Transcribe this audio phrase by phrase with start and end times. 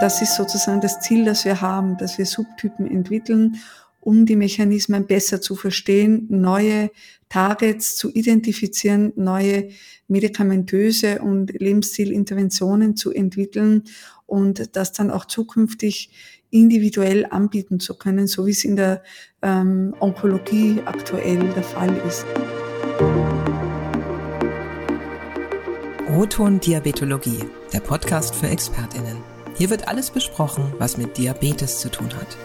[0.00, 3.56] das ist sozusagen das Ziel, das wir haben, dass wir Subtypen entwickeln,
[4.00, 6.90] um die Mechanismen besser zu verstehen, neue
[7.28, 9.68] Targets zu identifizieren, neue
[10.08, 13.84] medikamentöse und Lebensstilinterventionen zu entwickeln
[14.26, 16.10] und das dann auch zukünftig
[16.50, 19.02] individuell anbieten zu können, so wie es in der
[19.42, 22.26] ähm, Onkologie aktuell der Fall ist.
[26.08, 29.29] Roton Diabetologie, der Podcast für ExpertInnen.
[29.60, 32.38] Hier wird alles besprochen, was mit Diabetes zu tun hat.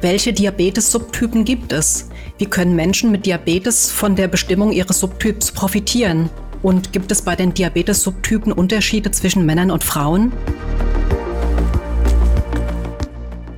[0.00, 2.08] Welche Diabetes-Subtypen gibt es?
[2.38, 6.28] Wie können Menschen mit Diabetes von der Bestimmung ihres Subtyps profitieren?
[6.60, 10.32] Und gibt es bei den Diabetes-Subtypen Unterschiede zwischen Männern und Frauen?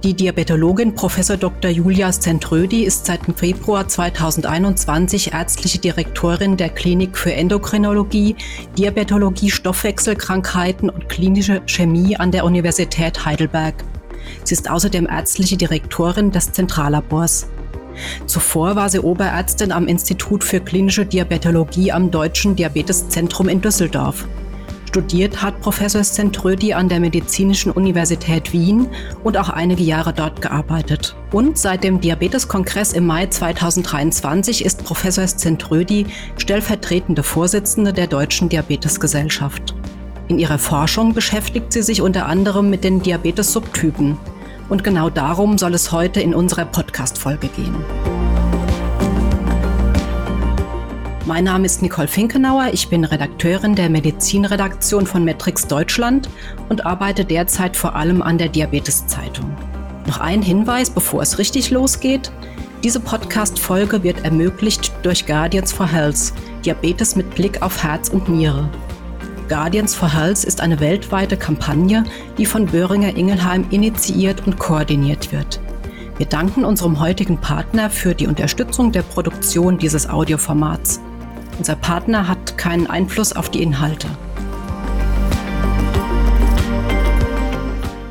[0.02, 1.16] Die Diabetologin Prof.
[1.38, 1.70] Dr.
[1.70, 8.34] Julia Zentrödi ist seit Februar 2021 ärztliche Direktorin der Klinik für Endokrinologie,
[8.76, 13.84] Diabetologie, Stoffwechselkrankheiten und klinische Chemie an der Universität Heidelberg.
[14.42, 17.46] Sie ist außerdem ärztliche Direktorin des Zentrallabors.
[18.26, 24.26] Zuvor war sie Oberärztin am Institut für klinische Diabetologie am Deutschen Diabeteszentrum in Düsseldorf.
[24.92, 28.88] Studiert hat Professor Zentrödi an der Medizinischen Universität Wien
[29.24, 31.16] und auch einige Jahre dort gearbeitet.
[31.32, 36.04] Und seit dem Diabeteskongress im Mai 2023 ist Professor Zentrödi
[36.36, 39.74] stellvertretende Vorsitzende der Deutschen Diabetesgesellschaft.
[40.28, 44.18] In ihrer Forschung beschäftigt sie sich unter anderem mit den Diabetes-Subtypen.
[44.68, 48.31] Und genau darum soll es heute in unserer Podcast-Folge gehen.
[51.24, 52.70] Mein Name ist Nicole Finkenauer.
[52.72, 56.28] Ich bin Redakteurin der Medizinredaktion von Metrix Deutschland
[56.68, 59.56] und arbeite derzeit vor allem an der Diabetes-Zeitung.
[60.08, 62.32] Noch ein Hinweis, bevor es richtig losgeht.
[62.82, 66.32] Diese Podcast-Folge wird ermöglicht durch Guardians for Health,
[66.64, 68.68] Diabetes mit Blick auf Herz und Niere.
[69.48, 72.02] Guardians for Health ist eine weltweite Kampagne,
[72.36, 75.60] die von Böhringer Ingelheim initiiert und koordiniert wird.
[76.18, 81.00] Wir danken unserem heutigen Partner für die Unterstützung der Produktion dieses Audioformats.
[81.58, 84.08] Unser Partner hat keinen Einfluss auf die Inhalte.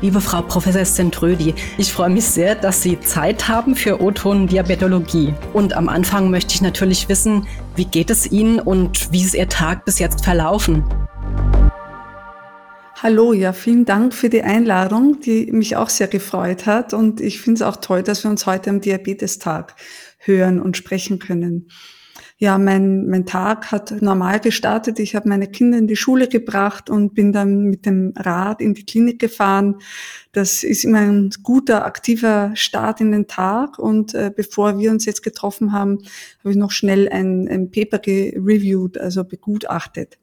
[0.00, 5.32] Liebe Frau Professor Zentrödi, ich freue mich sehr, dass Sie Zeit haben für O-Ton Diabetologie.
[5.52, 9.48] Und am Anfang möchte ich natürlich wissen, wie geht es Ihnen und wie ist Ihr
[9.48, 10.84] Tag bis jetzt verlaufen?
[13.00, 16.94] Hallo, ja, vielen Dank für die Einladung, die mich auch sehr gefreut hat.
[16.94, 19.74] Und ich finde es auch toll, dass wir uns heute am Diabetestag
[20.18, 21.68] hören und sprechen können.
[22.42, 24.98] Ja, mein, mein Tag hat normal gestartet.
[24.98, 28.74] Ich habe meine Kinder in die Schule gebracht und bin dann mit dem Rad in
[28.74, 29.76] die Klinik gefahren.
[30.32, 33.78] Das ist immer ein guter, aktiver Start in den Tag.
[33.78, 35.98] Und äh, bevor wir uns jetzt getroffen haben,
[36.40, 40.18] habe ich noch schnell ein, ein Paper gereviewt, also begutachtet.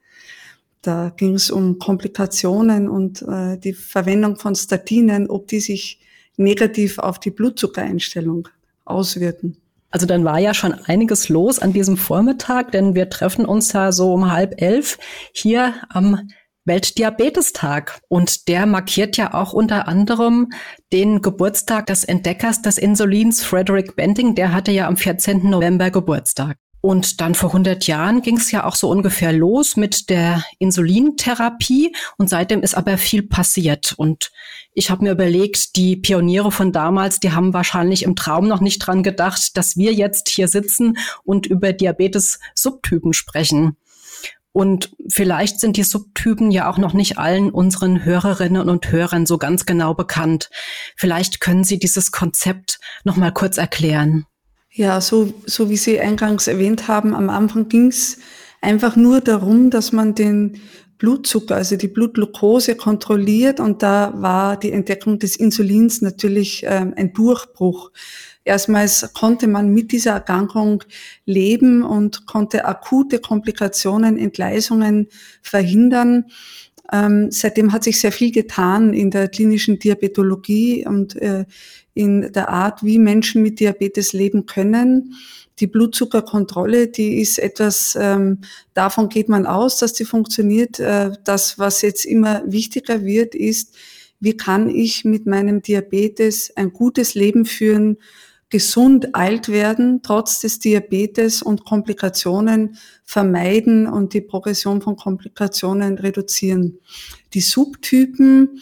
[0.81, 6.01] Da ging es um Komplikationen und äh, die Verwendung von Statinen, ob die sich
[6.35, 8.49] negativ auf die Blutzuckereinstellung
[8.83, 9.55] auswirken.
[9.91, 13.91] Also dann war ja schon einiges los an diesem Vormittag, denn wir treffen uns ja
[13.91, 14.99] so um halb elf
[15.33, 16.29] hier am
[16.65, 17.99] Weltdiabetestag.
[18.07, 20.49] Und der markiert ja auch unter anderem
[20.93, 24.35] den Geburtstag des Entdeckers des Insulins, Frederick Benting.
[24.35, 25.49] Der hatte ja am 14.
[25.49, 26.57] November Geburtstag.
[26.81, 31.93] Und dann vor 100 Jahren ging es ja auch so ungefähr los mit der Insulintherapie
[32.17, 33.93] und seitdem ist aber viel passiert.
[33.97, 34.31] Und
[34.73, 38.79] ich habe mir überlegt, die Pioniere von damals, die haben wahrscheinlich im Traum noch nicht
[38.79, 43.75] dran gedacht, dass wir jetzt hier sitzen und über Diabetes-Subtypen sprechen.
[44.51, 49.37] Und vielleicht sind die Subtypen ja auch noch nicht allen unseren Hörerinnen und Hörern so
[49.37, 50.49] ganz genau bekannt.
[50.95, 54.25] Vielleicht können Sie dieses Konzept noch mal kurz erklären.
[54.71, 58.19] Ja, so, so wie Sie eingangs erwähnt haben, am Anfang ging es
[58.61, 60.61] einfach nur darum, dass man den
[60.99, 67.13] Blutzucker, also die Blutglucose kontrolliert und da war die Entdeckung des Insulins natürlich ähm, ein
[67.13, 67.91] Durchbruch.
[68.43, 70.83] Erstmals konnte man mit dieser Erkrankung
[71.25, 75.07] leben und konnte akute Komplikationen, Entgleisungen
[75.41, 76.25] verhindern.
[76.91, 81.45] Ähm, seitdem hat sich sehr viel getan in der klinischen Diabetologie und äh,
[81.93, 85.15] in der Art, wie Menschen mit Diabetes leben können.
[85.59, 88.39] Die Blutzuckerkontrolle, die ist etwas, ähm,
[88.73, 90.79] davon geht man aus, dass die funktioniert.
[90.79, 93.75] Äh, das, was jetzt immer wichtiger wird, ist,
[94.19, 97.97] wie kann ich mit meinem Diabetes ein gutes Leben führen,
[98.49, 106.79] gesund alt werden, trotz des Diabetes und Komplikationen vermeiden und die Progression von Komplikationen reduzieren.
[107.33, 108.61] Die Subtypen,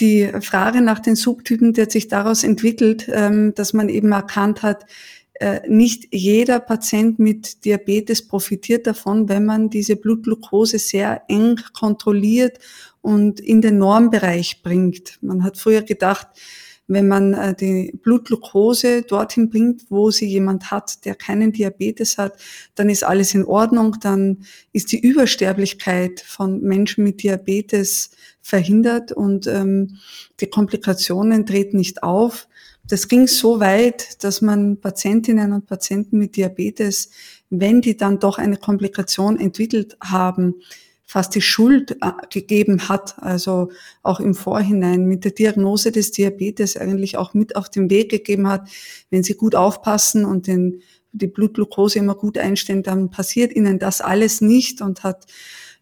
[0.00, 4.62] die Frage nach den Subtypen, die hat sich daraus entwickelt, ähm, dass man eben erkannt
[4.62, 4.86] hat,
[5.34, 12.58] äh, nicht jeder Patient mit Diabetes profitiert davon, wenn man diese Blutglucose sehr eng kontrolliert
[13.00, 15.18] und in den Normbereich bringt.
[15.22, 16.28] Man hat früher gedacht,
[16.90, 22.36] wenn man äh, die Blutglucose dorthin bringt, wo sie jemand hat, der keinen Diabetes hat,
[22.74, 24.38] dann ist alles in Ordnung, dann
[24.72, 28.10] ist die Übersterblichkeit von Menschen mit Diabetes
[28.42, 29.98] verhindert und ähm,
[30.40, 32.48] die Komplikationen treten nicht auf.
[32.88, 37.10] Das ging so weit, dass man Patientinnen und Patienten mit Diabetes,
[37.50, 40.56] wenn die dann doch eine Komplikation entwickelt haben,
[41.10, 43.72] fast die Schuld äh, gegeben hat, also
[44.04, 48.46] auch im Vorhinein mit der Diagnose des Diabetes eigentlich auch mit auf den Weg gegeben
[48.46, 48.68] hat,
[49.10, 54.00] wenn Sie gut aufpassen und den, die Blutglucose immer gut einstellen, dann passiert Ihnen das
[54.00, 55.26] alles nicht und hat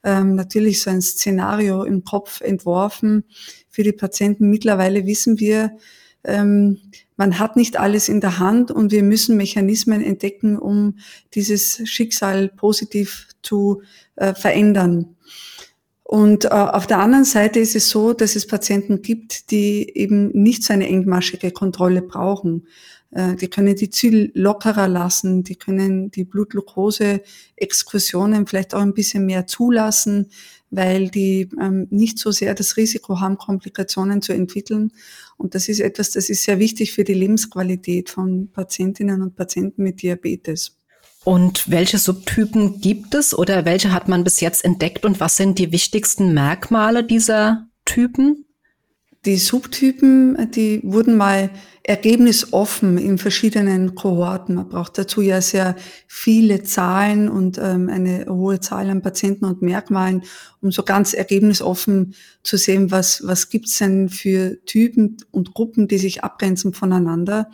[0.02, 3.24] ähm, natürlich so ein Szenario im Kopf entworfen
[3.68, 4.48] für die Patienten.
[4.48, 5.76] Mittlerweile wissen wir,
[6.24, 6.78] ähm,
[7.18, 10.94] man hat nicht alles in der Hand und wir müssen Mechanismen entdecken, um
[11.34, 13.82] dieses Schicksal positiv zu
[14.16, 15.16] äh, verändern.
[16.04, 20.28] Und äh, auf der anderen Seite ist es so, dass es Patienten gibt, die eben
[20.28, 22.68] nicht so eine engmaschige Kontrolle brauchen.
[23.10, 29.26] Äh, die können die Ziel lockerer lassen, die können die Blutglucose-Exkursionen vielleicht auch ein bisschen
[29.26, 30.30] mehr zulassen,
[30.70, 34.92] weil die ähm, nicht so sehr das Risiko haben, Komplikationen zu entwickeln.
[35.36, 39.82] Und das ist etwas, das ist sehr wichtig für die Lebensqualität von Patientinnen und Patienten
[39.82, 40.78] mit Diabetes.
[41.24, 45.58] Und welche Subtypen gibt es oder welche hat man bis jetzt entdeckt und was sind
[45.58, 48.46] die wichtigsten Merkmale dieser Typen?
[49.28, 51.50] Die Subtypen, die wurden mal
[51.82, 54.54] ergebnisoffen in verschiedenen Kohorten.
[54.54, 55.76] Man braucht dazu ja sehr
[56.06, 60.22] viele Zahlen und ähm, eine hohe Zahl an Patienten und Merkmalen,
[60.62, 65.98] um so ganz ergebnisoffen zu sehen, was, was gibt's denn für Typen und Gruppen, die
[65.98, 67.50] sich abgrenzen voneinander.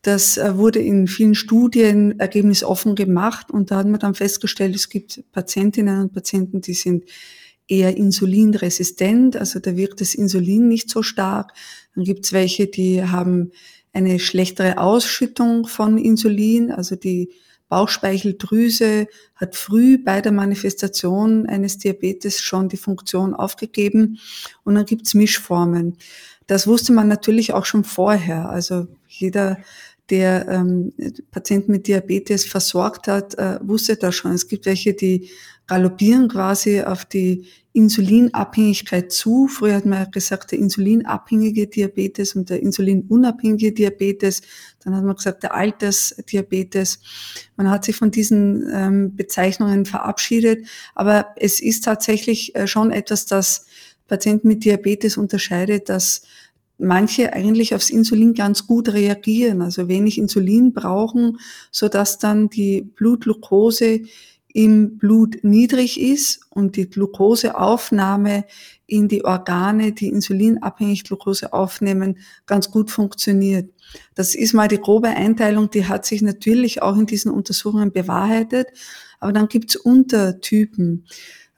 [0.00, 4.88] Das äh, wurde in vielen Studien ergebnisoffen gemacht und da hat man dann festgestellt, es
[4.88, 7.04] gibt Patientinnen und Patienten, die sind
[7.68, 11.52] eher insulinresistent, also da wirkt das Insulin nicht so stark.
[11.94, 13.52] Dann gibt es welche, die haben
[13.92, 17.30] eine schlechtere Ausschüttung von Insulin, also die
[17.68, 24.18] Bauchspeicheldrüse hat früh bei der Manifestation eines Diabetes schon die Funktion aufgegeben
[24.64, 25.98] und dann gibt's Mischformen.
[26.46, 28.48] Das wusste man natürlich auch schon vorher.
[28.48, 29.58] Also jeder
[30.10, 30.92] der ähm,
[31.30, 34.32] Patienten mit Diabetes versorgt hat, äh, wusste das schon.
[34.32, 35.30] Es gibt welche, die
[35.66, 39.46] galoppieren quasi auf die Insulinabhängigkeit zu.
[39.46, 44.40] Früher hat man gesagt, der insulinabhängige Diabetes und der insulinunabhängige Diabetes.
[44.82, 47.00] Dann hat man gesagt, der Altersdiabetes.
[47.56, 50.66] Man hat sich von diesen ähm, Bezeichnungen verabschiedet.
[50.94, 53.66] Aber es ist tatsächlich äh, schon etwas, das
[54.08, 56.22] Patienten mit Diabetes unterscheidet, dass
[56.78, 61.38] manche eigentlich aufs Insulin ganz gut reagieren, also wenig Insulin brauchen,
[61.70, 64.02] so dass dann die Blutglucose
[64.54, 68.44] im Blut niedrig ist und die Glukoseaufnahme
[68.86, 73.70] in die Organe, die insulinabhängig Glucose aufnehmen, ganz gut funktioniert.
[74.14, 78.68] Das ist mal die grobe Einteilung, die hat sich natürlich auch in diesen Untersuchungen bewahrheitet,
[79.20, 81.04] aber dann gibt's Untertypen.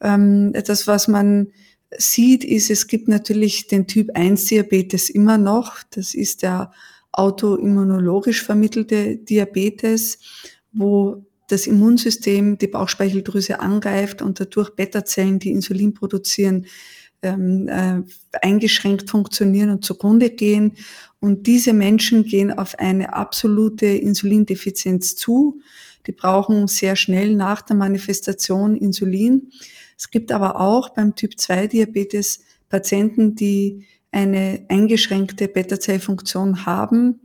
[0.00, 1.48] Ähm, etwas, was man
[1.96, 5.78] sieht, ist, es gibt natürlich den Typ 1 Diabetes immer noch.
[5.90, 6.72] Das ist der
[7.12, 10.18] autoimmunologisch vermittelte Diabetes,
[10.72, 16.66] wo das Immunsystem die Bauchspeicheldrüse angreift und dadurch Beta-Zellen, die Insulin produzieren,
[17.22, 18.02] ähm, äh,
[18.40, 20.76] eingeschränkt funktionieren und zugrunde gehen.
[21.18, 25.60] Und diese Menschen gehen auf eine absolute Insulindefizienz zu.
[26.06, 29.50] Die brauchen sehr schnell nach der Manifestation Insulin.
[30.00, 32.40] Es gibt aber auch beim Typ-2-Diabetes
[32.70, 37.20] Patienten, die eine eingeschränkte Beta-Zellfunktion haben,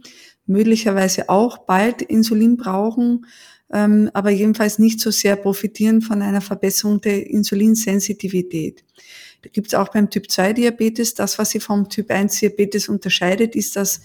[0.45, 3.27] möglicherweise auch bald Insulin brauchen,
[3.71, 8.83] ähm, aber jedenfalls nicht so sehr profitieren von einer Verbesserung der Insulinsensitivität.
[9.43, 14.01] Da gibt es auch beim Typ-2-Diabetes, das, was sie vom Typ-1-Diabetes unterscheidet, ist, dass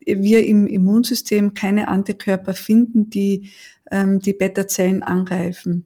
[0.00, 3.50] wir im Immunsystem keine Antikörper finden, die
[3.92, 5.84] ähm, die Beta-Zellen angreifen.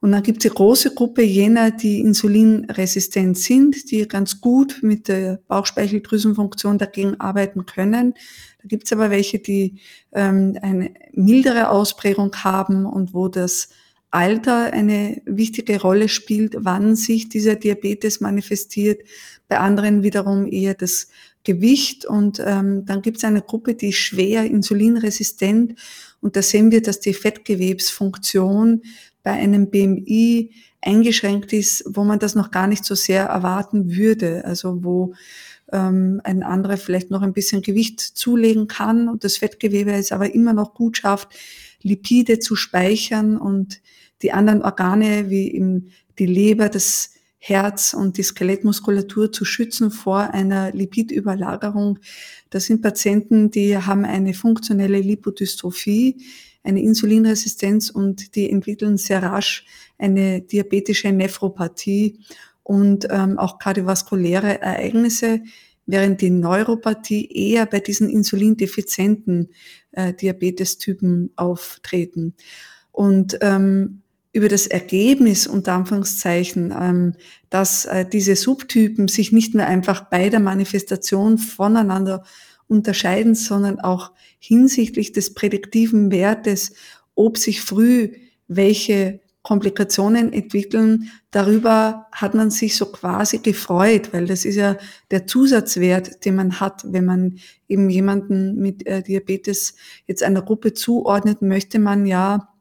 [0.00, 5.08] Und dann gibt es eine große Gruppe jener, die insulinresistent sind, die ganz gut mit
[5.08, 8.14] der Bauchspeicheldrüsenfunktion dagegen arbeiten können.
[8.62, 9.80] Da gibt es aber welche, die
[10.12, 13.70] ähm, eine mildere Ausprägung haben und wo das
[14.10, 19.02] Alter eine wichtige Rolle spielt, wann sich dieser Diabetes manifestiert.
[19.48, 21.08] Bei anderen wiederum eher das
[21.44, 22.06] Gewicht.
[22.06, 25.74] Und ähm, dann gibt es eine Gruppe, die schwer insulinresistent
[26.20, 28.82] Und da sehen wir, dass die Fettgewebsfunktion
[29.22, 34.44] bei einem BMI eingeschränkt ist, wo man das noch gar nicht so sehr erwarten würde.
[34.44, 35.14] Also wo
[35.72, 40.34] ähm, ein anderer vielleicht noch ein bisschen Gewicht zulegen kann und das Fettgewebe es aber
[40.34, 41.28] immer noch gut schafft,
[41.82, 43.80] Lipide zu speichern und
[44.22, 50.34] die anderen Organe wie eben die Leber, das Herz und die Skelettmuskulatur zu schützen vor
[50.34, 52.00] einer Lipidüberlagerung.
[52.50, 56.16] Das sind Patienten, die haben eine funktionelle Lipodystrophie,
[56.68, 59.64] eine Insulinresistenz und die entwickeln sehr rasch
[59.98, 62.20] eine diabetische Nephropathie
[62.62, 65.40] und ähm, auch kardiovaskuläre Ereignisse,
[65.86, 69.48] während die Neuropathie eher bei diesen insulindefizienten
[69.92, 72.34] äh, Diabetestypen auftreten.
[72.92, 77.14] Und ähm, über das Ergebnis, unter Anführungszeichen, ähm,
[77.48, 82.22] dass äh, diese Subtypen sich nicht nur einfach bei der Manifestation voneinander
[82.68, 86.74] unterscheiden, sondern auch hinsichtlich des prädiktiven Wertes,
[87.14, 88.10] ob sich früh
[88.46, 94.76] welche Komplikationen entwickeln, darüber hat man sich so quasi gefreut, weil das ist ja
[95.10, 99.74] der Zusatzwert, den man hat, wenn man eben jemanden mit äh, Diabetes
[100.06, 102.52] jetzt einer Gruppe zuordnet, möchte man ja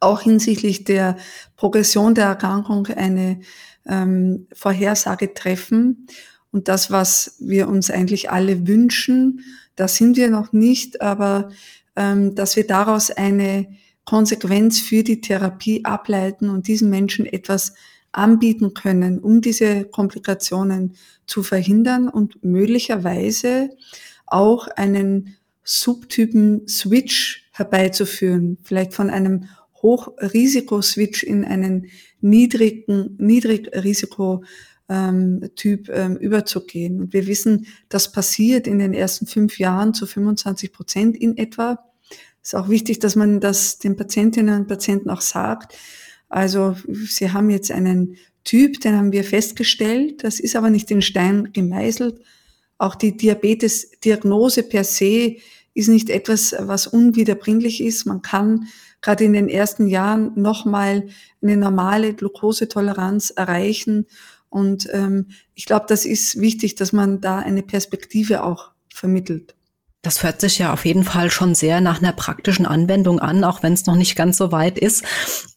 [0.00, 1.16] auch hinsichtlich der
[1.56, 3.38] Progression der Erkrankung eine
[3.86, 6.08] ähm, Vorhersage treffen.
[6.50, 9.44] Und das, was wir uns eigentlich alle wünschen,
[9.76, 11.50] da sind wir noch nicht, aber
[11.94, 13.68] ähm, dass wir daraus eine
[14.04, 17.74] Konsequenz für die Therapie ableiten und diesen Menschen etwas
[18.12, 20.94] anbieten können, um diese Komplikationen
[21.26, 23.70] zu verhindern und möglicherweise
[24.26, 29.44] auch einen Subtypen-Switch herbeizuführen, vielleicht von einem
[29.82, 31.86] Hochrisikoswitch in einen
[32.20, 34.42] niedrigen, Niedrigrisiko
[34.88, 37.00] ähm, Typ ähm, überzugehen.
[37.00, 41.84] Und wir wissen, das passiert in den ersten fünf Jahren zu 25 Prozent in etwa.
[42.42, 45.76] Ist auch wichtig, dass man das den Patientinnen und Patienten auch sagt.
[46.28, 46.76] Also
[47.06, 50.24] sie haben jetzt einen Typ, den haben wir festgestellt.
[50.24, 52.20] Das ist aber nicht in Stein gemeißelt.
[52.78, 55.36] Auch die Diabetes-Diagnose per se
[55.74, 58.06] ist nicht etwas, was unwiederbringlich ist.
[58.06, 58.68] Man kann
[59.00, 61.08] gerade in den ersten Jahren nochmal
[61.42, 64.06] eine normale Glukosetoleranz erreichen.
[64.50, 69.54] Und ähm, ich glaube, das ist wichtig, dass man da eine Perspektive auch vermittelt.
[70.02, 73.64] Das hört sich ja auf jeden Fall schon sehr nach einer praktischen Anwendung an, auch
[73.64, 75.04] wenn es noch nicht ganz so weit ist.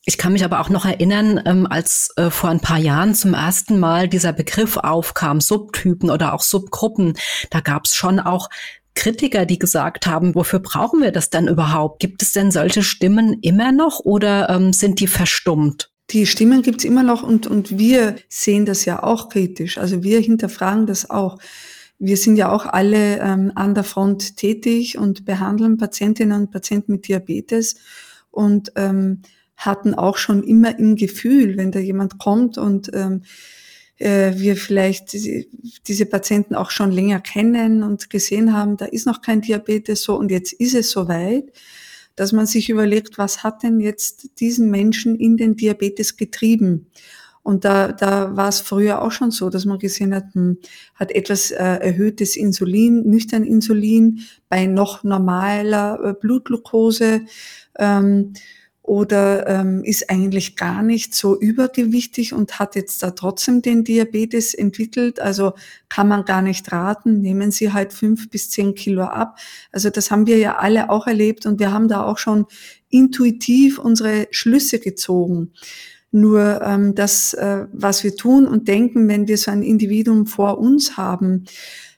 [0.03, 3.35] Ich kann mich aber auch noch erinnern, ähm, als äh, vor ein paar Jahren zum
[3.35, 7.13] ersten Mal dieser Begriff aufkam, Subtypen oder auch Subgruppen,
[7.51, 8.49] da gab es schon auch
[8.95, 11.99] Kritiker, die gesagt haben, wofür brauchen wir das denn überhaupt?
[11.99, 15.90] Gibt es denn solche Stimmen immer noch oder ähm, sind die verstummt?
[16.11, 19.77] Die Stimmen gibt's immer noch und, und wir sehen das ja auch kritisch.
[19.77, 21.37] Also wir hinterfragen das auch.
[21.99, 26.93] Wir sind ja auch alle ähm, an der Front tätig und behandeln Patientinnen und Patienten
[26.93, 27.75] mit Diabetes
[28.31, 29.21] und ähm,
[29.55, 33.21] hatten auch schon immer im Gefühl, wenn da jemand kommt und ähm,
[33.97, 35.45] äh, wir vielleicht diese,
[35.87, 40.17] diese Patienten auch schon länger kennen und gesehen haben, da ist noch kein Diabetes so
[40.17, 41.53] und jetzt ist es soweit,
[42.21, 46.85] dass man sich überlegt, was hat denn jetzt diesen Menschen in den Diabetes getrieben?
[47.41, 50.59] Und da, da war es früher auch schon so, dass man gesehen hat, hm,
[50.93, 57.21] hat etwas äh, erhöhtes Insulin, nüchtern Insulin bei noch normaler äh, Blutglucose.
[57.79, 58.33] Ähm,
[58.91, 64.53] oder ähm, ist eigentlich gar nicht so übergewichtig und hat jetzt da trotzdem den Diabetes
[64.53, 65.21] entwickelt.
[65.21, 65.53] Also
[65.87, 69.39] kann man gar nicht raten, nehmen Sie halt fünf bis zehn Kilo ab.
[69.71, 72.47] Also das haben wir ja alle auch erlebt und wir haben da auch schon
[72.89, 75.53] intuitiv unsere Schlüsse gezogen.
[76.11, 80.57] Nur ähm, das, äh, was wir tun und denken, wenn wir so ein Individuum vor
[80.57, 81.45] uns haben,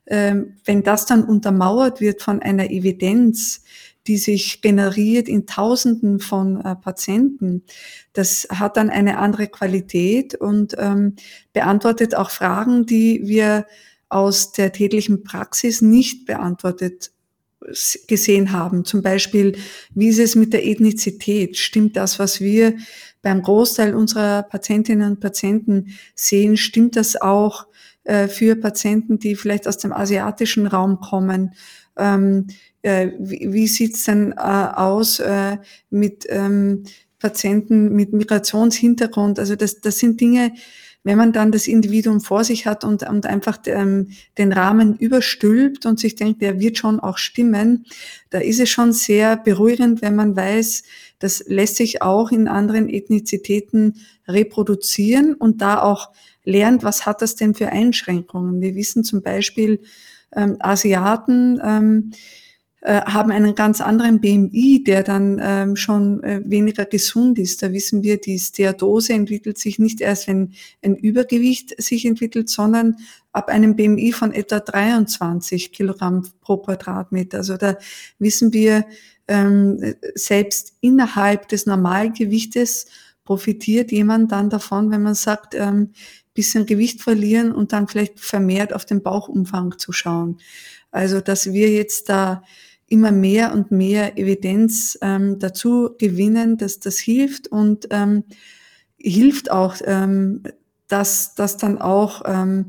[0.06, 3.64] äh, wenn das dann untermauert wird von einer Evidenz,
[4.08, 7.64] die sich generiert in Tausenden von äh, Patienten.
[8.14, 11.16] Das hat dann eine andere Qualität und ähm,
[11.54, 13.66] beantwortet auch Fragen, die wir
[14.10, 17.12] aus der täglichen Praxis nicht beantwortet
[18.08, 18.86] gesehen haben.
[18.86, 19.58] Zum Beispiel,
[19.94, 21.58] wie ist es mit der Ethnizität?
[21.58, 22.76] Stimmt das, was wir
[23.22, 26.58] beim Großteil unserer Patientinnen und Patienten sehen?
[26.58, 27.68] Stimmt das auch
[28.04, 31.54] äh, für Patienten, die vielleicht aus dem asiatischen Raum kommen?
[31.98, 32.48] Ähm,
[32.84, 35.58] äh, wie, wie sieht's denn äh, aus äh,
[35.90, 36.84] mit ähm,
[37.20, 39.40] Patienten mit Migrationshintergrund?
[39.40, 40.54] Also das, das sind Dinge,
[41.04, 45.86] wenn man dann das Individuum vor sich hat und, und einfach ähm, den Rahmen überstülpt
[45.86, 47.86] und sich denkt, der wird schon auch stimmen,
[48.30, 50.84] da ist es schon sehr beruhigend, wenn man weiß,
[51.20, 53.96] das lässt sich auch in anderen Ethnizitäten
[54.28, 56.12] reproduzieren und da auch
[56.46, 58.62] lernt, was hat das denn für Einschränkungen.
[58.62, 59.82] Wir wissen zum Beispiel,
[60.36, 62.12] ähm, Asiaten, ähm,
[62.86, 67.64] äh, haben einen ganz anderen BMI, der dann ähm, schon äh, weniger gesund ist.
[67.64, 70.52] Da wissen wir, die Steatose entwickelt sich nicht erst, wenn
[70.84, 72.98] ein Übergewicht sich entwickelt, sondern
[73.32, 77.38] ab einem BMI von etwa 23 Kilogramm pro Quadratmeter.
[77.38, 77.78] Also da
[78.20, 78.86] wissen wir,
[79.30, 82.88] ähm, selbst innerhalb des Normalgewichtes
[83.24, 85.94] profitiert jemand dann davon, wenn man sagt, ähm,
[86.34, 90.40] bisschen Gewicht verlieren und dann vielleicht vermehrt auf den Bauchumfang zu schauen.
[90.92, 92.44] Also dass wir jetzt da
[92.94, 98.24] immer mehr und mehr Evidenz ähm, dazu gewinnen, dass das hilft und ähm,
[98.98, 100.44] hilft auch, ähm,
[100.88, 102.68] dass das dann auch ähm,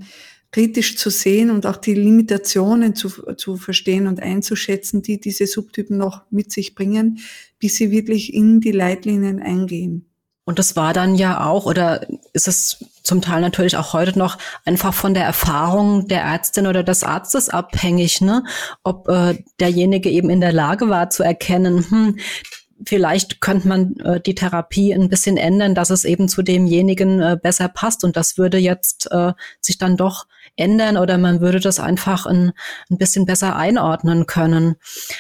[0.51, 5.99] kritisch zu sehen und auch die Limitationen zu, zu verstehen und einzuschätzen, die diese Subtypen
[5.99, 7.19] noch mit sich bringen,
[7.59, 10.07] bis sie wirklich in die Leitlinien eingehen.
[10.45, 14.39] Und das war dann ja auch, oder ist es zum Teil natürlich auch heute noch
[14.65, 18.45] einfach von der Erfahrung der Ärztin oder des Arztes abhängig, ne?
[18.83, 22.19] Ob äh, derjenige eben in der Lage war zu erkennen, hm,
[22.87, 27.39] vielleicht könnte man äh, die Therapie ein bisschen ändern, dass es eben zu demjenigen äh,
[27.41, 28.05] besser passt.
[28.05, 32.53] Und das würde jetzt äh, sich dann doch ändern oder man würde das einfach ein,
[32.91, 34.77] ein bisschen besser einordnen können.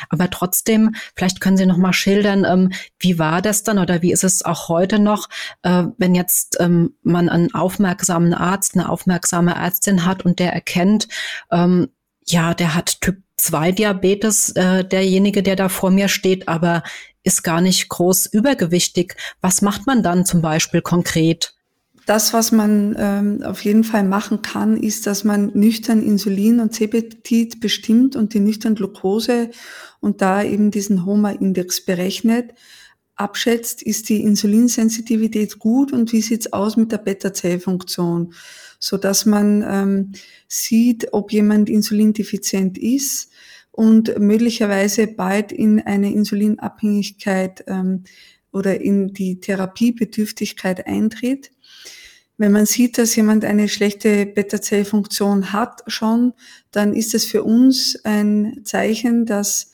[0.08, 4.12] Aber trotzdem, vielleicht können Sie noch mal schildern, ähm, wie war das dann oder wie
[4.12, 5.28] ist es auch heute noch,
[5.62, 11.08] äh, wenn jetzt ähm, man einen aufmerksamen Arzt, eine aufmerksame Ärztin hat und der erkennt,
[11.50, 11.88] ähm,
[12.26, 16.82] ja, der hat Typ 2 Diabetes, äh, derjenige, der da vor mir steht, aber
[17.22, 19.16] ist gar nicht groß übergewichtig.
[19.40, 21.54] Was macht man dann zum Beispiel konkret?
[22.06, 26.74] Das, was man ähm, auf jeden Fall machen kann, ist, dass man nüchtern Insulin und
[26.74, 29.50] C-Peptid bestimmt und die nüchtern Glucose
[30.00, 32.52] und da eben diesen HOMA-Index berechnet,
[33.16, 38.34] abschätzt, ist die Insulinsensitivität gut und wie sieht's aus mit der Beta-Zellfunktion,
[38.78, 40.12] so dass man ähm,
[40.48, 43.30] sieht, ob jemand insulindefizient ist
[43.70, 48.04] und möglicherweise bald in eine Insulinabhängigkeit ähm,
[48.54, 51.50] oder in die Therapiebedürftigkeit eintritt.
[52.36, 56.32] Wenn man sieht, dass jemand eine schlechte Beta-Zellfunktion hat schon,
[56.72, 59.72] dann ist es für uns ein Zeichen, dass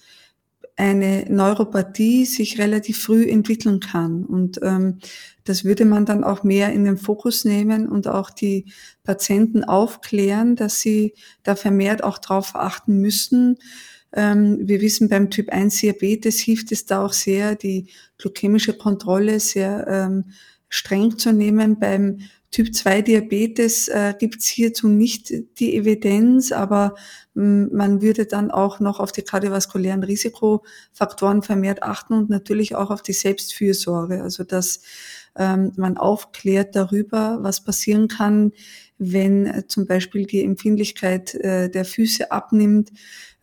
[0.77, 4.25] eine Neuropathie sich relativ früh entwickeln kann.
[4.25, 4.99] Und ähm,
[5.45, 8.67] das würde man dann auch mehr in den Fokus nehmen und auch die
[9.05, 13.59] Patienten aufklären, dass sie da vermehrt auch darauf achten müssen,
[14.13, 17.87] wir wissen, beim Typ 1 Diabetes hilft es da auch sehr, die
[18.19, 20.33] glykämische Kontrolle sehr ähm,
[20.69, 21.79] streng zu nehmen.
[21.79, 22.19] Beim
[22.51, 26.97] Typ 2 Diabetes äh, gibt es hierzu nicht die Evidenz, aber
[27.35, 32.91] mh, man würde dann auch noch auf die kardiovaskulären Risikofaktoren vermehrt achten und natürlich auch
[32.91, 34.23] auf die Selbstfürsorge.
[34.23, 34.81] Also dass
[35.37, 38.53] ähm, man aufklärt darüber, was passieren kann,
[38.99, 42.91] wenn äh, zum Beispiel die Empfindlichkeit äh, der Füße abnimmt,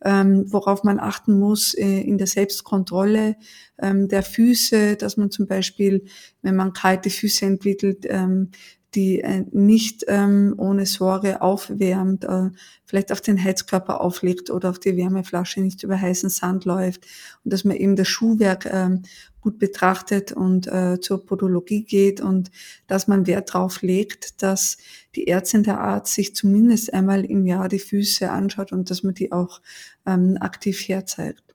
[0.04, 3.36] ähm, worauf man achten muss äh, in der Selbstkontrolle
[3.80, 6.04] ähm, der Füße, dass man zum Beispiel,
[6.42, 8.50] wenn man kalte Füße entwickelt, ähm,
[8.94, 12.50] die äh, nicht ähm, ohne Sorge aufwärmt, äh,
[12.84, 17.06] vielleicht auf den Heizkörper auflegt oder auf die Wärmeflasche nicht über heißen Sand läuft
[17.44, 19.02] und dass man eben das Schuhwerk ähm,
[19.40, 22.50] gut betrachtet und äh, zur Podologie geht und
[22.86, 24.78] dass man Wert darauf legt, dass
[25.14, 29.14] die Ärztin, der Arzt sich zumindest einmal im Jahr die Füße anschaut und dass man
[29.14, 29.60] die auch
[30.06, 31.47] ähm, aktiv herzeigt.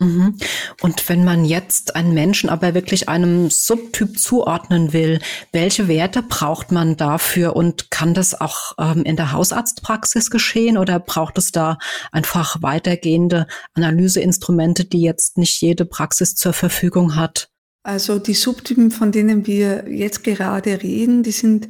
[0.00, 0.36] Mhm.
[0.82, 5.20] Und wenn man jetzt einen Menschen aber wirklich einem Subtyp zuordnen will,
[5.52, 10.98] welche Werte braucht man dafür und kann das auch ähm, in der Hausarztpraxis geschehen oder
[10.98, 11.78] braucht es da
[12.10, 17.48] einfach weitergehende Analyseinstrumente, die jetzt nicht jede Praxis zur Verfügung hat?
[17.84, 21.68] Also die Subtypen, von denen wir jetzt gerade reden, die sind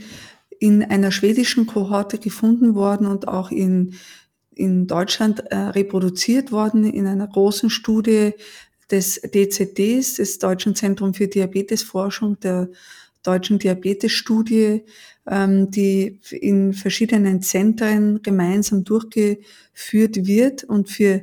[0.61, 3.97] in einer schwedischen Kohorte gefunden worden und auch in
[4.57, 8.33] in Deutschland äh, reproduziert worden in einer großen Studie
[8.91, 12.69] des DZDs, des Deutschen Zentrum für Diabetesforschung, der
[13.23, 14.83] Deutschen Diabetesstudie,
[15.27, 20.65] ähm, die in verschiedenen Zentren gemeinsam durchgeführt wird.
[20.65, 21.23] Und für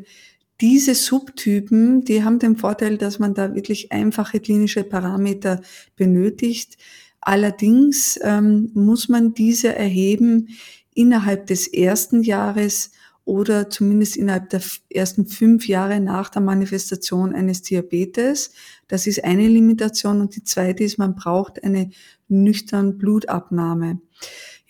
[0.59, 5.61] diese Subtypen, die haben den Vorteil, dass man da wirklich einfache klinische Parameter
[5.95, 6.77] benötigt.
[7.21, 10.49] Allerdings ähm, muss man diese erheben
[10.93, 12.91] innerhalb des ersten Jahres
[13.25, 18.51] oder zumindest innerhalb der ersten fünf Jahre nach der Manifestation eines Diabetes.
[18.87, 20.21] Das ist eine Limitation.
[20.21, 21.91] Und die zweite ist, man braucht eine
[22.27, 23.99] nüchterne Blutabnahme.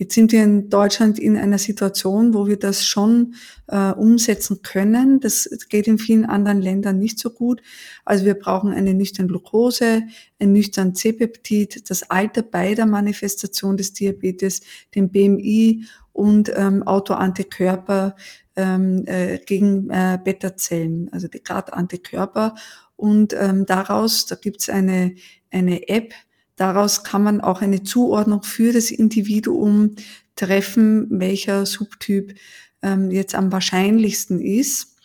[0.01, 3.35] Jetzt sind wir in Deutschland in einer Situation, wo wir das schon
[3.67, 5.19] äh, umsetzen können.
[5.19, 7.61] Das geht in vielen anderen Ländern nicht so gut.
[8.03, 10.01] Also wir brauchen eine nüchterne Glucose,
[10.39, 14.61] ein nüchtern C-Peptid, das Alter bei der Manifestation des Diabetes,
[14.95, 18.15] den BMI und ähm, Autoantikörper
[18.55, 22.55] ähm, äh, gegen äh, Beta-Zellen, also die Grad-Antikörper.
[22.95, 25.15] Und ähm, daraus, da gibt's eine,
[25.49, 26.13] eine App,
[26.55, 29.95] daraus kann man auch eine Zuordnung für das Individuum
[30.35, 32.35] treffen, welcher Subtyp
[32.81, 34.95] ähm, jetzt am wahrscheinlichsten ist,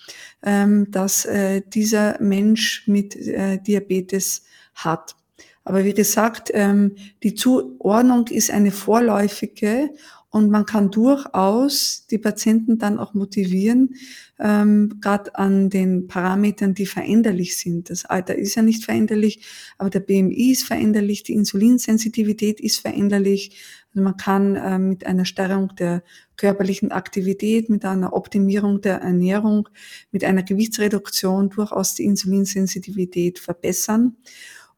[0.42, 5.16] ähm, dass äh, dieser Mensch mit äh, Diabetes hat.
[5.64, 9.90] Aber wie gesagt, ähm, die Zuordnung ist eine vorläufige
[10.36, 13.94] und man kann durchaus die Patienten dann auch motivieren,
[14.38, 17.88] ähm, gerade an den Parametern, die veränderlich sind.
[17.88, 19.46] Das Alter ist ja nicht veränderlich,
[19.78, 23.56] aber der BMI ist veränderlich, die Insulinsensitivität ist veränderlich.
[23.94, 26.02] Also man kann äh, mit einer Steuerung der
[26.36, 29.70] körperlichen Aktivität, mit einer Optimierung der Ernährung,
[30.12, 34.18] mit einer Gewichtsreduktion durchaus die Insulinsensitivität verbessern.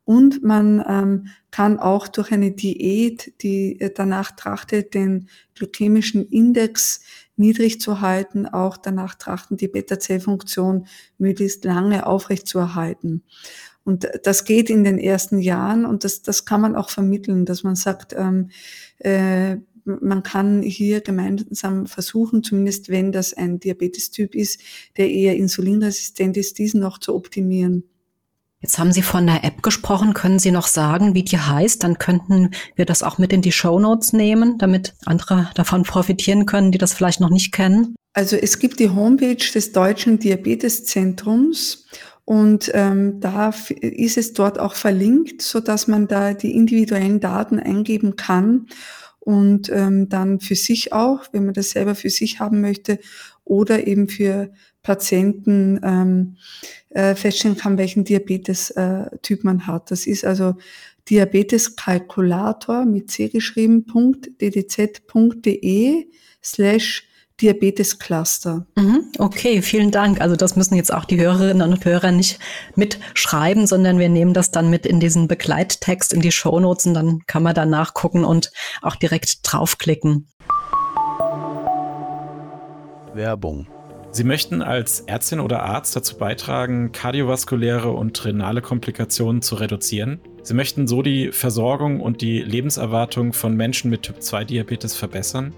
[0.09, 7.03] Und man ähm, kann auch durch eine Diät, die äh, danach trachtet, den glykämischen Index
[7.37, 10.87] niedrig zu halten, auch danach trachten, die Beta-Zellfunktion
[11.19, 13.23] möglichst lange aufrechtzuerhalten.
[13.85, 17.63] Und das geht in den ersten Jahren und das, das kann man auch vermitteln, dass
[17.63, 18.49] man sagt, ähm,
[19.01, 24.63] äh, man kann hier gemeinsam versuchen, zumindest wenn das ein Diabetes-Typ ist,
[24.97, 27.85] der eher insulinresistent ist, diesen noch zu optimieren.
[28.61, 30.15] Jetzt haben Sie von der App gesprochen.
[30.15, 31.85] Können Sie noch sagen, wie die heißt?
[31.85, 36.45] Dann könnten wir das auch mit in die Show Notes nehmen, damit andere davon profitieren
[36.45, 37.95] können, die das vielleicht noch nicht kennen.
[38.15, 41.87] Also es gibt die Homepage des Deutschen Diabeteszentrums
[42.25, 47.61] und ähm, da ist es dort auch verlinkt, so dass man da die individuellen Daten
[47.61, 48.67] eingeben kann
[49.21, 52.99] und ähm, dann für sich auch, wenn man das selber für sich haben möchte
[53.45, 54.51] oder eben für
[54.89, 56.37] Patienten ähm,
[56.89, 59.91] äh, feststellen kann, welchen Diabetes-Typ äh, man hat.
[59.91, 60.55] Das ist also
[61.11, 63.85] Diabeteskalkulator mit C geschrieben,
[64.41, 66.07] .ddz.de
[66.43, 67.05] slash
[67.43, 68.67] Diabetescluster.
[68.77, 70.23] Mhm, okay, vielen Dank.
[70.23, 72.39] Also das müssen jetzt auch die Hörerinnen und Hörer nicht
[72.75, 77.21] mitschreiben, sondern wir nehmen das dann mit in diesen Begleittext in die Shownotes und dann
[77.27, 80.29] kann man da nachgucken und auch direkt draufklicken.
[83.13, 83.67] Werbung
[84.11, 90.21] Sie möchten als Ärztin oder Arzt dazu beitragen, kardiovaskuläre und renale Komplikationen zu reduzieren.
[90.43, 95.53] Sie möchten so die Versorgung und die Lebenserwartung von Menschen mit Typ-2-Diabetes verbessern.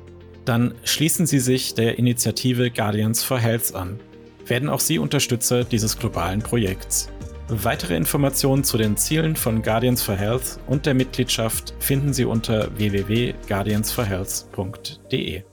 [0.44, 3.98] Dann schließen Sie sich der Initiative Guardians for Health an.
[4.46, 7.08] Werden auch Sie Unterstützer dieses globalen Projekts.
[7.48, 12.76] Weitere Informationen zu den Zielen von Guardians for Health und der Mitgliedschaft finden Sie unter
[12.76, 15.44] www.guardiansforhealth.de.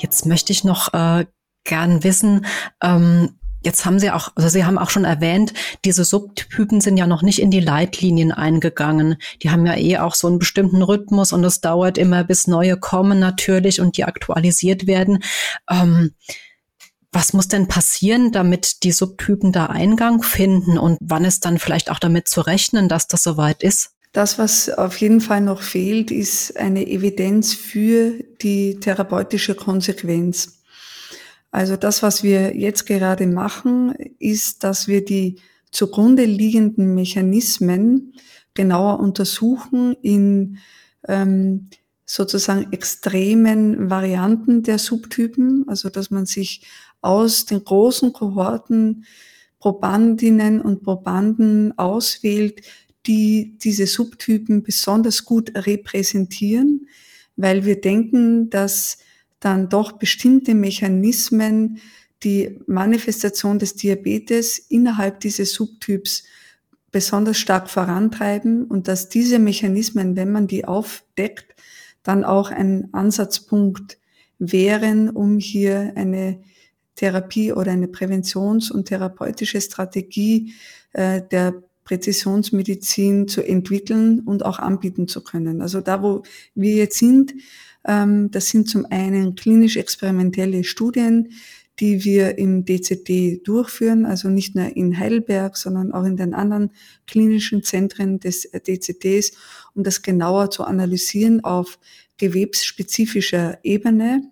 [0.00, 1.26] Jetzt möchte ich noch äh,
[1.64, 2.46] gern wissen,
[2.82, 5.52] ähm, Jetzt haben Sie auch, also Sie haben auch schon erwähnt,
[5.84, 9.16] diese Subtypen sind ja noch nicht in die Leitlinien eingegangen.
[9.42, 12.78] Die haben ja eh auch so einen bestimmten Rhythmus und es dauert immer, bis neue
[12.78, 15.22] kommen natürlich und die aktualisiert werden.
[15.68, 16.14] Ähm,
[17.12, 21.90] was muss denn passieren, damit die Subtypen da Eingang finden und wann ist dann vielleicht
[21.90, 23.90] auch damit zu rechnen, dass das soweit ist?
[24.12, 30.62] Das, was auf jeden Fall noch fehlt, ist eine Evidenz für die therapeutische Konsequenz.
[31.52, 35.36] Also das, was wir jetzt gerade machen, ist, dass wir die
[35.70, 38.14] zugrunde liegenden Mechanismen
[38.54, 40.58] genauer untersuchen in
[41.06, 41.68] ähm,
[42.04, 46.62] sozusagen extremen Varianten der Subtypen, also dass man sich
[47.00, 49.04] aus den großen Kohorten
[49.60, 52.62] Probandinnen und Probanden auswählt,
[53.06, 56.88] die diese Subtypen besonders gut repräsentieren,
[57.36, 58.98] weil wir denken, dass
[59.40, 61.80] dann doch bestimmte Mechanismen
[62.22, 66.24] die Manifestation des Diabetes innerhalb dieses Subtyps
[66.92, 71.54] besonders stark vorantreiben und dass diese Mechanismen, wenn man die aufdeckt,
[72.02, 73.98] dann auch ein Ansatzpunkt
[74.38, 76.40] wären, um hier eine
[76.96, 80.52] Therapie oder eine Präventions- und therapeutische Strategie
[80.92, 85.60] äh, der Präzisionsmedizin zu entwickeln und auch anbieten zu können.
[85.60, 86.22] Also da, wo
[86.54, 87.34] wir jetzt sind,
[87.84, 91.32] ähm, das sind zum einen klinisch-experimentelle Studien,
[91.80, 96.70] die wir im DCD durchführen, also nicht nur in Heidelberg, sondern auch in den anderen
[97.08, 99.32] klinischen Zentren des DCDs,
[99.74, 101.80] um das genauer zu analysieren auf
[102.18, 104.30] gewebsspezifischer Ebene.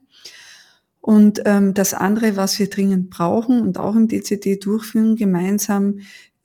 [1.01, 6.01] Und ähm, das andere, was wir dringend brauchen und auch im DCD durchführen, gemeinsam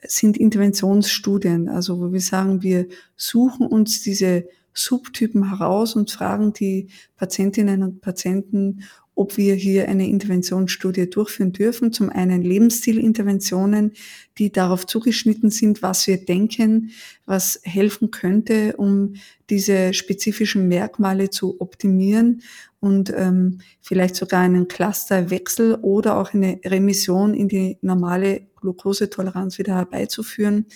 [0.06, 2.86] sind Interventionsstudien, also wo wir sagen, wir
[3.16, 8.80] suchen uns diese Subtypen heraus und fragen die Patientinnen und Patienten,
[9.16, 11.92] ob wir hier eine Interventionsstudie durchführen dürfen.
[11.92, 13.92] Zum einen Lebensstilinterventionen,
[14.38, 16.90] die darauf zugeschnitten sind, was wir denken,
[17.24, 19.14] was helfen könnte, um
[19.50, 22.42] diese spezifischen Merkmale zu optimieren
[22.84, 29.76] und ähm, vielleicht sogar einen Clusterwechsel oder auch eine Remission in die normale Glukosetoleranz wieder
[29.76, 30.66] herbeizuführen.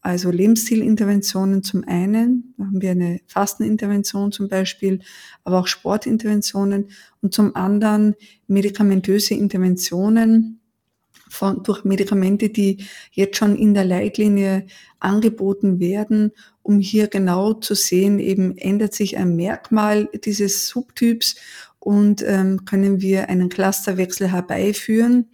[0.00, 5.00] Also Lebensstilinterventionen zum einen, da haben wir eine Fastenintervention zum Beispiel,
[5.42, 8.14] aber auch Sportinterventionen und zum anderen
[8.46, 10.60] medikamentöse Interventionen
[11.28, 14.66] von, durch Medikamente, die jetzt schon in der Leitlinie
[15.00, 16.32] angeboten werden,
[16.62, 21.36] um hier genau zu sehen, eben ändert sich ein Merkmal dieses Subtyps
[21.78, 25.28] und ähm, können wir einen Clusterwechsel herbeiführen.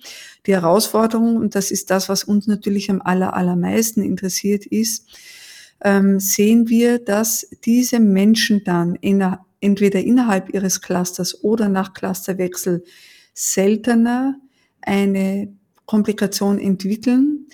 [0.46, 5.06] Die Herausforderung, und das ist das, was uns natürlich am aller, allermeisten interessiert ist,
[5.82, 9.24] ähm, sehen wir, dass diese Menschen dann in,
[9.60, 12.82] entweder innerhalb ihres Clusters oder nach Clusterwechsel
[13.32, 14.36] seltener
[14.82, 15.52] eine
[15.90, 17.48] Komplikation entwickeln,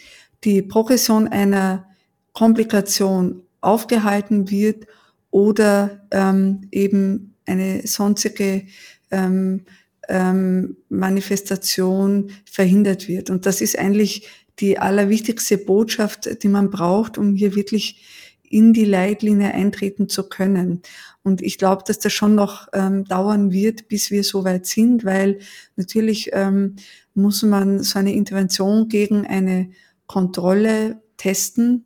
[0.44, 1.86] die Progression einer
[2.34, 4.86] Komplikation aufgehalten wird
[5.30, 8.66] oder ähm, eben eine sonstige
[9.10, 9.62] ähm,
[10.10, 13.30] ähm, Manifestation verhindert wird.
[13.30, 18.04] Und das ist eigentlich die allerwichtigste Botschaft, die man braucht, um hier wirklich
[18.42, 20.82] in die Leitlinie eintreten zu können.
[21.26, 25.04] Und ich glaube, dass das schon noch ähm, dauern wird, bis wir so weit sind,
[25.04, 25.40] weil
[25.74, 26.76] natürlich ähm,
[27.14, 29.70] muss man so eine Intervention gegen eine
[30.06, 31.84] Kontrolle testen.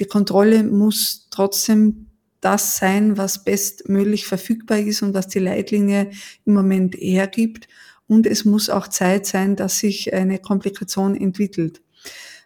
[0.00, 2.08] Die Kontrolle muss trotzdem
[2.40, 6.10] das sein, was bestmöglich verfügbar ist und was die Leitlinie
[6.44, 7.68] im Moment hergibt.
[8.08, 11.80] Und es muss auch Zeit sein, dass sich eine Komplikation entwickelt.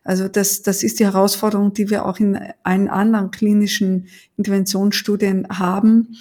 [0.05, 6.17] Also das, das ist die Herausforderung, die wir auch in allen anderen klinischen Interventionsstudien haben.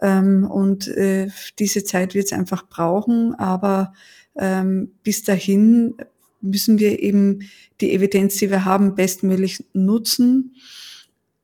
[0.00, 3.34] Ähm, und äh, diese Zeit wird es einfach brauchen.
[3.34, 3.92] Aber
[4.36, 5.94] ähm, bis dahin
[6.40, 7.40] müssen wir eben
[7.80, 10.54] die Evidenz, die wir haben, bestmöglich nutzen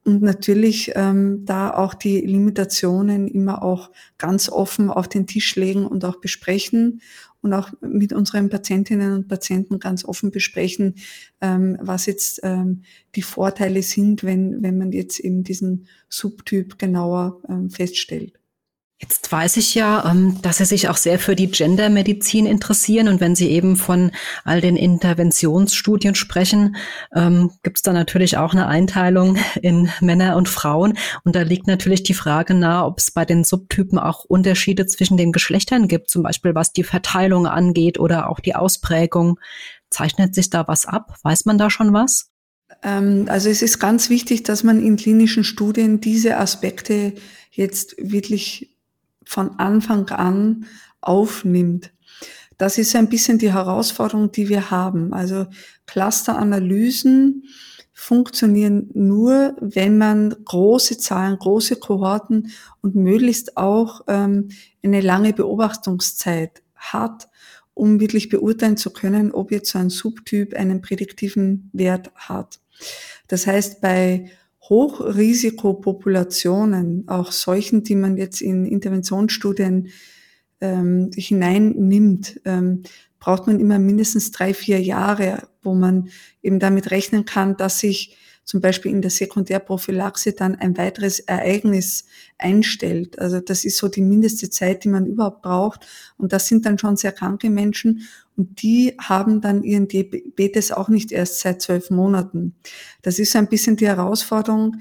[0.05, 5.87] und natürlich ähm, da auch die Limitationen immer auch ganz offen auf den Tisch legen
[5.87, 7.01] und auch besprechen
[7.43, 10.95] und auch mit unseren Patientinnen und Patienten ganz offen besprechen,
[11.41, 12.83] ähm, was jetzt ähm,
[13.15, 18.42] die Vorteile sind, wenn, wenn man jetzt eben diesen Subtyp genauer ähm, feststellt.
[19.03, 23.21] Jetzt weiß ich ja, ähm, dass Sie sich auch sehr für die Gendermedizin interessieren und
[23.21, 24.13] wenn Sie eben von
[24.45, 26.77] all den Interventionsstudien sprechen,
[27.13, 31.67] ähm, gibt es da natürlich auch eine Einteilung in Männer und Frauen und da liegt
[31.67, 36.09] natürlich die Frage nahe, ob es bei den Subtypen auch Unterschiede zwischen den Geschlechtern gibt,
[36.09, 39.41] zum Beispiel was die Verteilung angeht oder auch die Ausprägung.
[39.91, 41.17] Zeichnet sich da was ab?
[41.23, 42.31] Weiß man da schon was?
[42.85, 47.15] Ähm, also es ist ganz wichtig, dass man in klinischen Studien diese Aspekte
[47.51, 48.72] jetzt wirklich
[49.33, 50.67] von Anfang an
[51.01, 51.91] aufnimmt.
[52.59, 55.15] Das ist ein bisschen die Herausforderung, die wir haben.
[55.15, 55.47] Also
[55.87, 57.45] Clusteranalysen
[57.95, 64.51] funktionieren nur, wenn man große Zahlen, große Kohorten und möglichst auch ähm,
[64.83, 67.31] eine lange Beobachtungszeit hat,
[67.73, 72.61] um wirklich beurteilen zu können, ob jetzt so ein Subtyp einen prädiktiven Wert hat.
[73.29, 74.31] Das heißt, bei
[74.73, 79.89] Hochrisikopopulationen, auch solchen, die man jetzt in Interventionsstudien
[80.63, 82.85] ähm, hineinnimmt, ähm,
[83.19, 86.09] braucht man immer mindestens drei, vier Jahre, wo man
[86.41, 92.07] eben damit rechnen kann, dass sich zum Beispiel in der Sekundärprophylaxe dann ein weiteres Ereignis
[92.39, 93.19] einstellt.
[93.19, 95.87] Also das ist so die mindeste Zeit, die man überhaupt braucht.
[96.17, 98.09] Und das sind dann schon sehr kranke Menschen.
[98.37, 102.55] Und die haben dann ihren Diabetes auch nicht erst seit zwölf Monaten.
[103.03, 104.77] Das ist ein bisschen die Herausforderung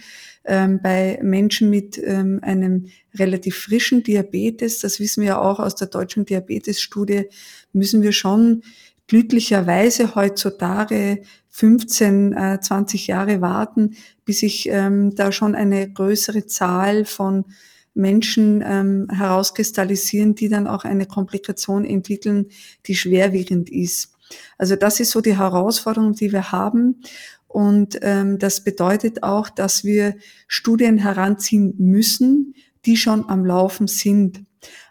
[0.45, 4.79] ähm, bei Menschen mit ähm, einem relativ frischen Diabetes.
[4.79, 7.25] Das wissen wir auch aus der deutschen Diabetesstudie.
[7.73, 8.63] Müssen wir schon
[9.07, 17.03] glücklicherweise heutzutage 15, äh, 20 Jahre warten, bis sich ähm, da schon eine größere Zahl
[17.03, 17.45] von
[17.93, 22.47] Menschen ähm, herauskristallisieren, die dann auch eine Komplikation entwickeln,
[22.85, 24.13] die schwerwiegend ist.
[24.57, 27.01] Also das ist so die Herausforderung, die wir haben.
[27.47, 30.15] Und ähm, das bedeutet auch, dass wir
[30.47, 34.45] Studien heranziehen müssen, die schon am Laufen sind,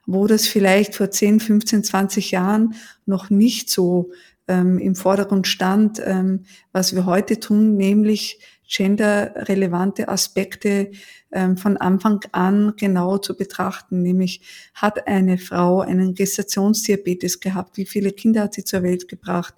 [0.07, 2.75] wo das vielleicht vor 10, 15, 20 Jahren
[3.07, 4.11] noch nicht so
[4.47, 10.91] ähm, im Vordergrund stand, ähm, was wir heute tun, nämlich genderrelevante Aspekte
[11.57, 14.41] von Anfang an genau zu betrachten, nämlich
[14.75, 19.55] hat eine Frau einen Gestationsdiabetes gehabt, wie viele Kinder hat sie zur Welt gebracht,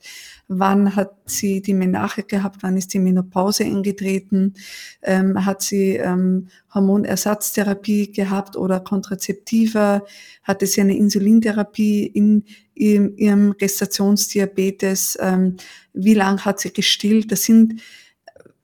[0.48, 4.54] wann hat sie die Menarche gehabt, wann ist die Menopause eingetreten,
[5.02, 10.04] ähm, hat sie ähm, Hormonersatztherapie gehabt oder Kontrazeptiva,
[10.42, 15.56] hatte sie eine Insulintherapie in ihrem, ihrem Gestationsdiabetes, ähm,
[15.92, 17.80] wie lang hat sie gestillt, das sind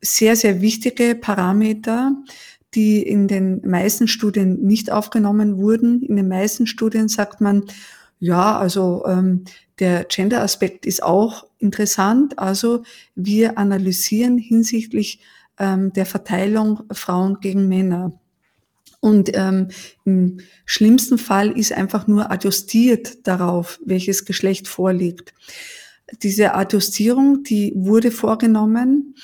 [0.01, 2.13] sehr, sehr wichtige Parameter,
[2.75, 6.03] die in den meisten Studien nicht aufgenommen wurden.
[6.03, 7.65] In den meisten Studien sagt man,
[8.21, 9.45] ja, also ähm,
[9.79, 12.39] der Gender-Aspekt ist auch interessant.
[12.39, 12.83] Also
[13.15, 15.21] wir analysieren hinsichtlich
[15.59, 18.19] ähm, der Verteilung Frauen gegen Männer.
[19.01, 19.69] Und ähm,
[20.05, 25.35] im schlimmsten Fall ist einfach nur adjustiert darauf, welches Geschlecht vorliegt.
[26.23, 29.15] Diese Adjustierung, die wurde vorgenommen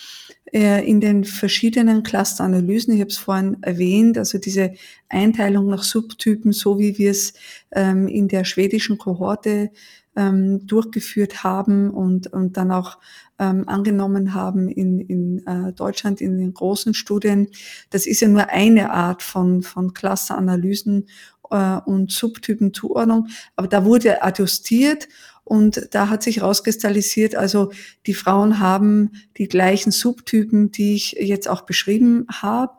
[0.54, 2.94] in den verschiedenen Clusteranalysen.
[2.94, 4.74] Ich habe es vorhin erwähnt, also diese
[5.08, 7.34] Einteilung nach Subtypen, so wie wir es
[7.72, 9.70] ähm, in der schwedischen Kohorte
[10.14, 12.98] ähm, durchgeführt haben und, und dann auch
[13.38, 17.48] ähm, angenommen haben in, in äh, Deutschland in den großen Studien.
[17.90, 21.08] Das ist ja nur eine Art von, von Clusteranalysen
[21.50, 25.08] äh, und Subtypenzuordnung, aber da wurde adjustiert
[25.44, 27.70] und da hat sich rauskristallisiert, also
[28.06, 32.72] die Frauen haben die gleichen Subtypen, die ich jetzt auch beschrieben habe.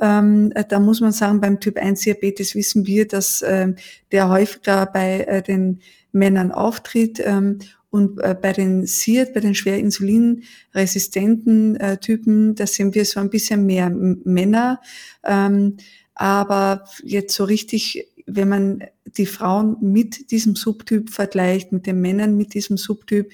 [0.00, 3.72] Ähm, da muss man sagen, beim Typ 1 Diabetes wissen wir, dass äh,
[4.12, 5.80] der häufiger bei äh, den
[6.12, 7.20] Männern auftritt.
[7.24, 13.04] Ähm, und äh, bei den SIRT, bei den schwer insulinresistenten äh, Typen, da sind wir
[13.04, 14.80] so ein bisschen mehr Männer.
[15.22, 15.76] Ähm,
[16.16, 18.84] aber jetzt so richtig, wenn man
[19.16, 23.30] die Frauen mit diesem Subtyp vergleicht, mit den Männern mit diesem Subtyp,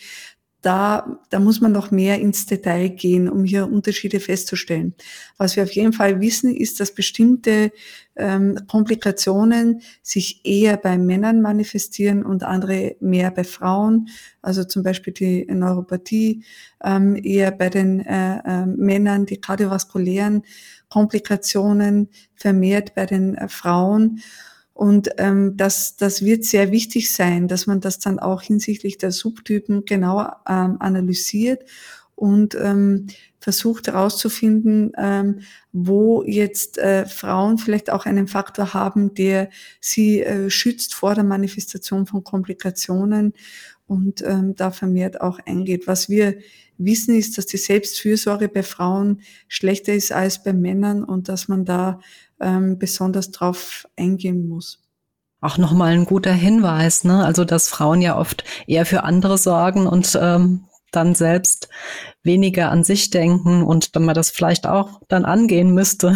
[0.62, 4.94] da, da muss man noch mehr ins Detail gehen, um hier Unterschiede festzustellen.
[5.38, 7.72] Was wir auf jeden Fall wissen, ist, dass bestimmte
[8.16, 14.08] ähm, Komplikationen sich eher bei Männern manifestieren und andere mehr bei Frauen.
[14.42, 16.44] Also zum Beispiel die Neuropathie
[16.84, 20.42] ähm, eher bei den äh, äh, Männern, die kardiovaskulären
[20.90, 24.20] Komplikationen vermehrt bei den äh, Frauen.
[24.80, 29.12] Und ähm, das, das wird sehr wichtig sein, dass man das dann auch hinsichtlich der
[29.12, 31.66] Subtypen genau ähm, analysiert
[32.14, 33.08] und ähm,
[33.40, 35.40] versucht herauszufinden, ähm,
[35.72, 39.50] wo jetzt äh, Frauen vielleicht auch einen Faktor haben, der
[39.82, 43.34] sie äh, schützt vor der Manifestation von Komplikationen
[43.86, 45.88] und ähm, da vermehrt auch eingeht.
[45.88, 46.38] Was wir
[46.78, 51.66] wissen ist, dass die Selbstfürsorge bei Frauen schlechter ist als bei Männern und dass man
[51.66, 52.00] da
[52.40, 54.82] ähm, besonders drauf eingehen muss.
[55.40, 57.24] Auch nochmal ein guter Hinweis, ne?
[57.24, 61.68] Also dass Frauen ja oft eher für andere sorgen und ähm, dann selbst
[62.22, 66.14] weniger an sich denken und dann man das vielleicht auch dann angehen müsste.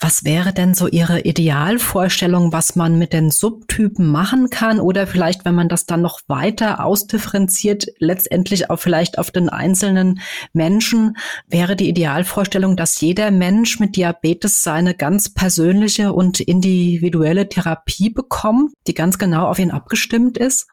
[0.00, 4.80] Was wäre denn so Ihre Idealvorstellung, was man mit den Subtypen machen kann?
[4.80, 10.20] Oder vielleicht, wenn man das dann noch weiter ausdifferenziert, letztendlich auch vielleicht auf den einzelnen
[10.52, 18.10] Menschen, wäre die Idealvorstellung, dass jeder Mensch mit Diabetes seine ganz persönliche und individuelle Therapie
[18.10, 20.66] bekommt, die ganz genau auf ihn abgestimmt ist?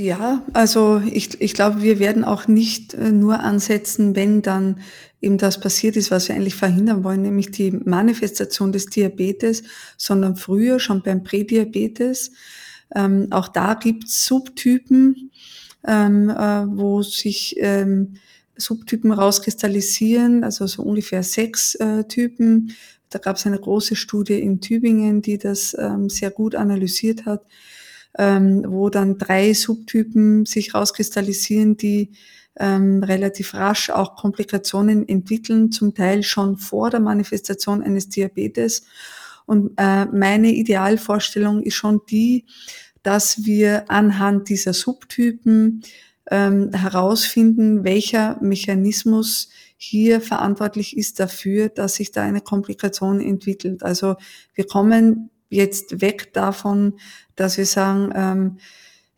[0.00, 4.80] Ja, also ich, ich glaube, wir werden auch nicht äh, nur ansetzen, wenn dann
[5.20, 9.64] eben das passiert ist, was wir eigentlich verhindern wollen, nämlich die Manifestation des Diabetes,
[9.96, 12.30] sondern früher schon beim Prädiabetes.
[12.94, 15.32] Ähm, auch da gibt's Subtypen,
[15.84, 18.18] ähm, äh, wo sich ähm,
[18.56, 22.76] Subtypen rauskristallisieren, also so ungefähr sechs äh, Typen.
[23.10, 27.42] Da gab es eine große Studie in Tübingen, die das ähm, sehr gut analysiert hat
[28.16, 32.12] ähm, wo dann drei Subtypen sich rauskristallisieren, die
[32.58, 38.84] ähm, relativ rasch auch Komplikationen entwickeln, zum Teil schon vor der Manifestation eines Diabetes.
[39.46, 42.44] Und äh, meine Idealvorstellung ist schon die,
[43.02, 45.82] dass wir anhand dieser Subtypen
[46.30, 53.82] ähm, herausfinden, welcher Mechanismus hier verantwortlich ist dafür, dass sich da eine Komplikation entwickelt.
[53.82, 54.16] Also
[54.54, 56.98] wir kommen jetzt weg davon,
[57.36, 58.58] dass wir sagen, ähm,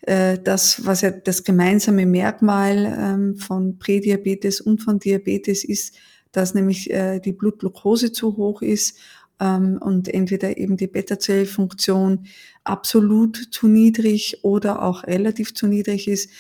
[0.03, 5.95] äh, das, was ja das gemeinsame Merkmal ähm, von Prädiabetes und von Diabetes ist,
[6.33, 8.99] dass nämlich äh, die Blutglucose zu hoch ist
[9.41, 12.27] ähm, und entweder eben die Beta-Zellfunktion
[12.65, 16.31] absolut zu niedrig oder auch relativ zu niedrig ist.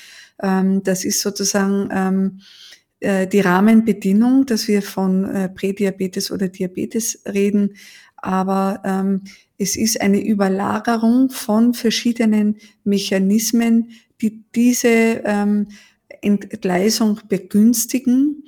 [0.42, 2.40] Ähm, das ist sozusagen ähm,
[3.00, 7.74] äh, die Rahmenbedingung, dass wir von äh, Prädiabetes oder Diabetes reden.
[8.22, 9.22] Aber ähm,
[9.58, 15.68] es ist eine Überlagerung von verschiedenen Mechanismen, die diese ähm,
[16.22, 18.44] Entgleisung begünstigen.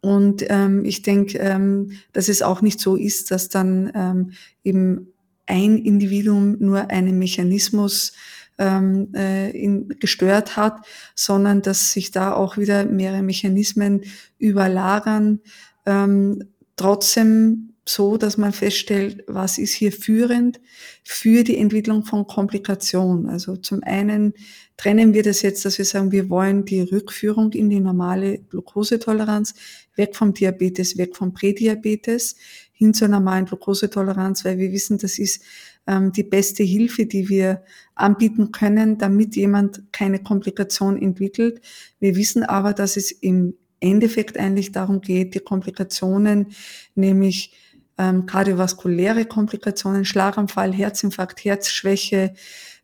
[0.00, 4.32] Und ähm, ich denke, ähm, dass es auch nicht so ist, dass dann ähm,
[4.64, 5.12] eben
[5.46, 8.12] ein Individuum nur einen Mechanismus
[8.58, 10.84] ähm, äh, in, gestört hat,
[11.14, 14.02] sondern dass sich da auch wieder mehrere Mechanismen
[14.38, 15.40] überlagern.
[15.86, 16.44] Ähm,
[16.76, 20.60] trotzdem so, dass man feststellt, was ist hier führend
[21.02, 23.28] für die Entwicklung von Komplikationen.
[23.28, 24.34] Also zum einen
[24.76, 29.54] trennen wir das jetzt, dass wir sagen, wir wollen die Rückführung in die normale Glukosetoleranz,
[29.96, 32.36] weg vom Diabetes, weg vom Prädiabetes,
[32.72, 35.42] hin zur normalen Glukosetoleranz, weil wir wissen, das ist
[35.86, 37.64] ähm, die beste Hilfe, die wir
[37.96, 41.60] anbieten können, damit jemand keine Komplikation entwickelt.
[41.98, 46.52] Wir wissen aber, dass es im Endeffekt eigentlich darum geht, die Komplikationen,
[46.94, 47.52] nämlich
[47.98, 52.34] ähm, kardiovaskuläre Komplikationen, Schlaganfall, Herzinfarkt, Herzschwäche,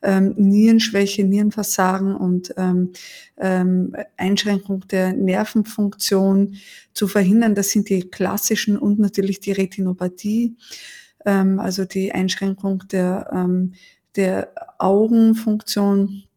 [0.03, 2.93] ähm, Nierenschwäche, Nierenversagen und ähm,
[3.37, 6.57] ähm, Einschränkung der Nervenfunktion
[6.93, 7.55] zu verhindern.
[7.55, 10.57] Das sind die klassischen und natürlich die Retinopathie,
[11.25, 13.75] ähm, also die Einschränkung der, ähm,
[14.15, 16.28] der Augenfunktion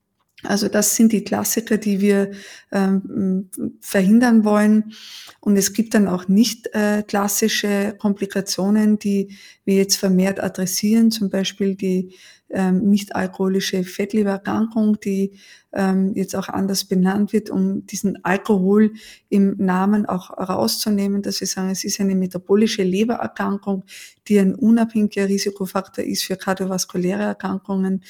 [0.44, 2.32] also das sind die Klassiker, die wir
[2.72, 4.94] ähm, verhindern wollen.
[5.40, 11.30] Und es gibt dann auch nicht äh, klassische Komplikationen, die wir jetzt vermehrt adressieren, zum
[11.30, 12.16] Beispiel die
[12.54, 15.40] ähm, nicht alkoholische Fettlebererkrankung, die
[15.74, 18.94] ähm, jetzt auch anders benannt wird, um diesen Alkohol
[19.30, 23.84] im Namen auch rauszunehmen, dass wir sagen, es ist eine metabolische Lebererkrankung,
[24.28, 28.04] die ein unabhängiger Risikofaktor ist für kardiovaskuläre Erkrankungen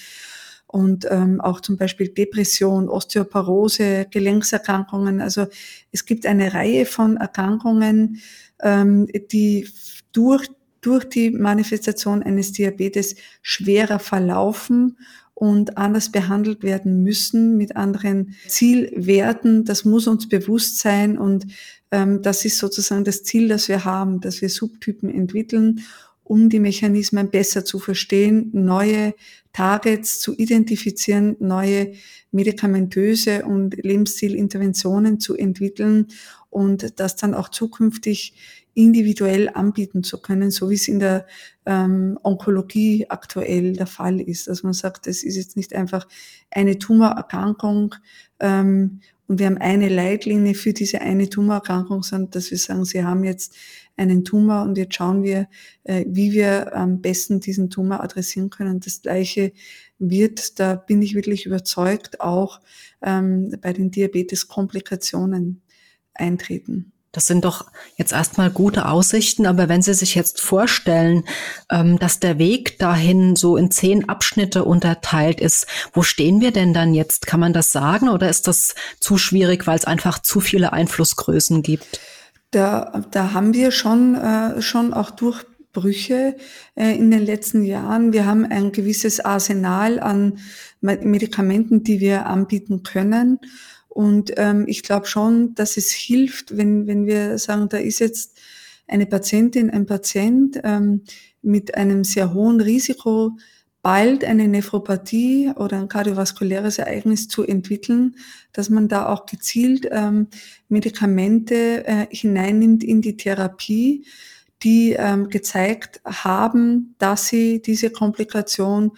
[0.72, 5.20] und ähm, auch zum Beispiel Depression, Osteoporose, Gelenkserkrankungen.
[5.20, 5.48] Also
[5.92, 8.22] es gibt eine Reihe von Erkrankungen,
[8.62, 9.68] ähm, die
[10.14, 10.48] durch,
[10.80, 14.98] durch die Manifestation eines Diabetes schwerer verlaufen
[15.34, 19.66] und anders behandelt werden müssen mit anderen Zielwerten.
[19.66, 21.48] Das muss uns bewusst sein und
[21.92, 25.82] ähm, das ist sozusagen das Ziel, das wir haben, dass wir Subtypen entwickeln
[26.32, 29.16] um die Mechanismen besser zu verstehen, neue
[29.52, 31.92] Targets zu identifizieren, neue
[32.32, 36.08] medikamentöse und Lebensstilinterventionen zu entwickeln
[36.50, 38.34] und das dann auch zukünftig
[38.74, 41.28] individuell anbieten zu können, so wie es in der
[41.66, 44.48] ähm, Onkologie aktuell der Fall ist.
[44.48, 46.08] Dass man sagt, es ist jetzt nicht einfach
[46.50, 47.94] eine Tumorerkrankung
[48.40, 49.02] ähm,
[49.32, 53.56] und wir haben eine Leitlinie für diese eine Tumorerkrankung, dass wir sagen, Sie haben jetzt
[53.96, 55.48] einen Tumor und jetzt schauen wir,
[55.86, 58.82] äh, wie wir am besten diesen Tumor adressieren können.
[58.82, 59.54] Das Gleiche
[60.00, 62.60] wird, da bin ich wirklich überzeugt, auch
[63.02, 65.62] ähm, bei den Diabetes-Komplikationen
[66.14, 66.92] eintreten.
[67.12, 67.66] Das sind doch
[67.98, 71.26] jetzt erstmal gute Aussichten, aber wenn Sie sich jetzt vorstellen,
[71.70, 76.74] ähm, dass der Weg dahin so in zehn Abschnitte unterteilt ist, wo stehen wir denn
[76.74, 77.28] dann jetzt?
[77.28, 81.62] Kann man das sagen oder ist das zu schwierig, weil es einfach zu viele Einflussgrößen
[81.64, 82.00] gibt?
[82.52, 86.38] Da, da haben wir schon, äh, schon auch Durchbrüche
[86.76, 88.14] äh, in den letzten Jahren.
[88.14, 90.40] Wir haben ein gewisses Arsenal an
[90.80, 93.40] Medikamenten, die wir anbieten können.
[93.94, 98.40] Und ähm, ich glaube schon, dass es hilft, wenn, wenn wir sagen, da ist jetzt
[98.88, 101.02] eine Patientin, ein Patient ähm,
[101.42, 103.38] mit einem sehr hohen Risiko,
[103.82, 108.16] bald eine Nephropathie oder ein kardiovaskuläres Ereignis zu entwickeln,
[108.54, 110.28] dass man da auch gezielt ähm,
[110.70, 114.06] Medikamente äh, hineinnimmt in die Therapie,
[114.64, 118.94] die ähm, gezeigt haben, dass sie diese Komplikation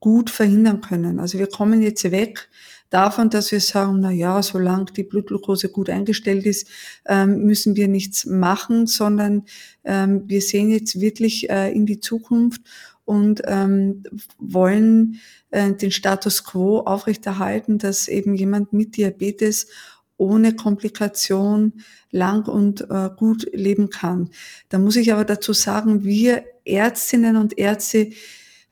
[0.00, 1.20] gut verhindern können.
[1.20, 2.48] Also wir kommen jetzt weg
[2.92, 6.68] davon, dass wir sagen, na ja, solange die Blutglucose gut eingestellt ist,
[7.06, 9.44] ähm, müssen wir nichts machen, sondern
[9.84, 12.62] ähm, wir sehen jetzt wirklich äh, in die Zukunft
[13.04, 14.04] und ähm,
[14.38, 15.20] wollen
[15.50, 19.68] äh, den Status quo aufrechterhalten, dass eben jemand mit Diabetes
[20.16, 21.72] ohne Komplikation
[22.10, 24.30] lang und äh, gut leben kann.
[24.68, 28.10] Da muss ich aber dazu sagen, wir Ärztinnen und Ärzte,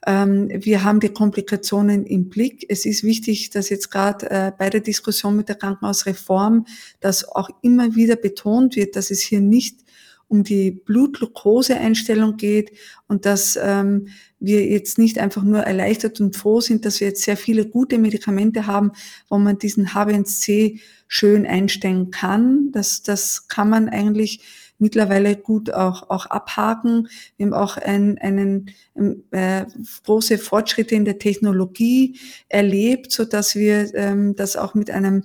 [0.06, 2.64] wir haben die Komplikationen im Blick.
[2.68, 6.64] Es ist wichtig, dass jetzt gerade äh, bei der Diskussion mit der Krankenhausreform,
[7.00, 9.80] dass auch immer wieder betont wird, dass es hier nicht
[10.30, 12.70] um die Blutglukoseeinstellung geht
[13.08, 17.24] und dass ähm, wir jetzt nicht einfach nur erleichtert und froh sind, dass wir jetzt
[17.24, 18.92] sehr viele gute Medikamente haben,
[19.28, 22.70] wo man diesen HbA1c schön einstellen kann.
[22.70, 24.40] Das, das kann man eigentlich
[24.80, 27.08] mittlerweile gut auch, auch abhaken.
[27.36, 28.70] Wir haben auch ein, einen,
[29.30, 29.64] äh,
[30.04, 32.18] große Fortschritte in der Technologie
[32.48, 35.24] erlebt, so dass wir ähm, das auch mit einem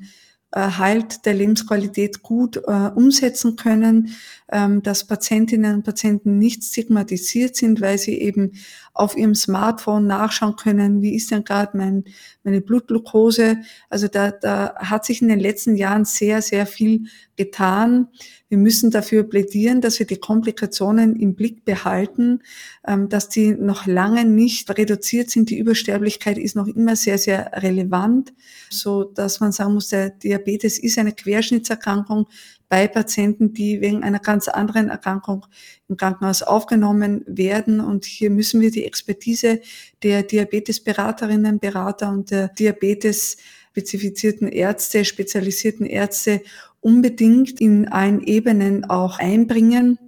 [0.51, 7.81] Erhalt der Lebensqualität gut äh, umsetzen können, ähm, dass Patientinnen und Patienten nicht stigmatisiert sind,
[7.81, 8.51] weil sie eben
[8.93, 12.05] auf ihrem Smartphone nachschauen können, wie ist denn gerade mein,
[12.43, 13.57] meine Blutglucose.
[13.89, 18.07] Also da, da hat sich in den letzten Jahren sehr, sehr viel getan.
[18.47, 22.39] Wir müssen dafür plädieren, dass wir die Komplikationen im Blick behalten,
[22.87, 25.49] ähm, dass die noch lange nicht reduziert sind.
[25.49, 28.33] Die Übersterblichkeit ist noch immer sehr, sehr relevant,
[28.69, 32.27] so dass man sagen muss, der Diabetes ist eine Querschnittserkrankung.
[32.69, 35.45] Bei Patienten, die wegen einer ganz anderen Erkrankung
[35.87, 37.79] im Krankenhaus aufgenommen werden.
[37.79, 39.61] Und hier müssen wir die Expertise
[40.03, 43.37] der Diabetesberaterinnen, Berater und der Diabetes
[43.71, 46.41] spezifizierten Ärzte, spezialisierten Ärzte
[46.79, 49.99] unbedingt in allen Ebenen auch einbringen.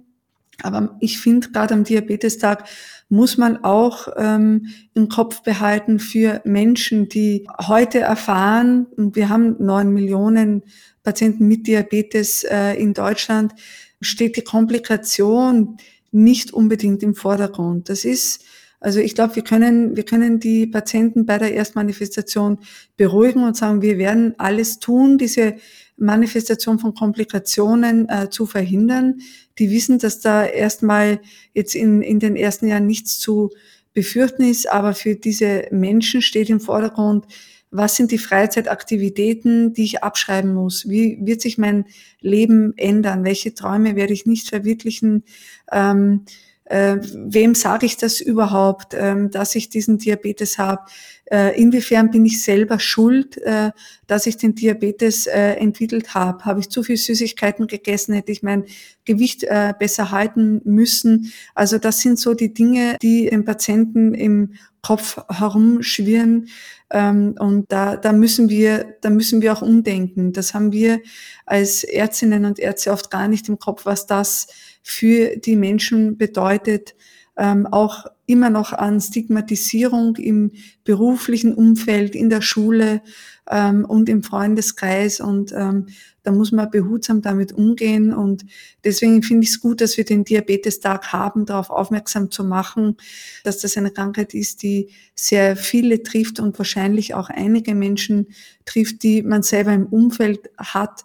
[0.62, 2.64] Aber ich finde, gerade am Diabetestag
[3.08, 9.56] muss man auch ähm, im Kopf behalten für Menschen, die heute erfahren, und wir haben
[9.58, 10.62] neun Millionen
[11.02, 13.54] Patienten mit Diabetes äh, in Deutschland,
[14.00, 15.78] steht die Komplikation
[16.10, 17.88] nicht unbedingt im Vordergrund.
[17.88, 18.44] Das ist
[18.80, 22.58] also ich glaube, wir können, wir können die Patienten bei der Erstmanifestation
[22.96, 25.56] beruhigen und sagen, wir werden alles tun, diese
[25.96, 29.18] Manifestation von Komplikationen äh, zu verhindern.
[29.58, 31.20] Die wissen, dass da erstmal
[31.54, 33.50] jetzt in, in den ersten Jahren nichts zu
[33.92, 37.26] befürchten ist, aber für diese Menschen steht im Vordergrund,
[37.70, 40.88] was sind die Freizeitaktivitäten, die ich abschreiben muss?
[40.88, 41.84] Wie wird sich mein
[42.20, 43.24] Leben ändern?
[43.24, 45.24] Welche Träume werde ich nicht verwirklichen?
[45.70, 46.24] Ähm,
[46.68, 50.82] äh, wem sage ich das überhaupt, ähm, dass ich diesen Diabetes habe?
[51.30, 53.70] Äh, inwiefern bin ich selber schuld, äh,
[54.06, 56.44] dass ich den Diabetes äh, entwickelt habe?
[56.44, 58.14] Habe ich zu viel Süßigkeiten gegessen?
[58.14, 58.64] Hätte ich mein
[59.04, 61.32] Gewicht äh, besser halten müssen?
[61.54, 66.48] Also das sind so die Dinge, die dem Patienten im Kopf herumschwirren.
[66.90, 70.32] Ähm, und da, da müssen wir, da müssen wir auch umdenken.
[70.32, 71.00] Das haben wir
[71.44, 74.46] als Ärztinnen und Ärzte oft gar nicht im Kopf, was das
[74.90, 76.94] für die Menschen bedeutet,
[77.36, 83.02] ähm, auch immer noch an Stigmatisierung im beruflichen Umfeld, in der Schule
[83.50, 85.20] ähm, und im Freundeskreis.
[85.20, 85.88] Und ähm,
[86.22, 88.14] da muss man behutsam damit umgehen.
[88.14, 88.46] Und
[88.82, 92.96] deswegen finde ich es gut, dass wir den Diabetestag haben, darauf aufmerksam zu machen,
[93.44, 98.28] dass das eine Krankheit ist, die sehr viele trifft und wahrscheinlich auch einige Menschen
[98.64, 101.04] trifft, die man selber im Umfeld hat,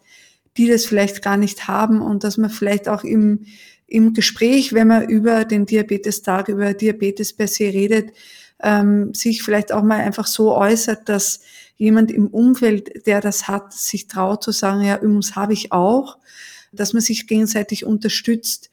[0.57, 3.45] die das vielleicht gar nicht haben und dass man vielleicht auch im
[3.87, 8.11] im Gespräch, wenn man über den Diabetestag, über Diabetes per se redet,
[8.61, 11.41] ähm, sich vielleicht auch mal einfach so äußert, dass
[11.75, 16.17] jemand im Umfeld, der das hat, sich traut zu sagen, ja, übrigens habe ich auch,
[16.71, 18.71] dass man sich gegenseitig unterstützt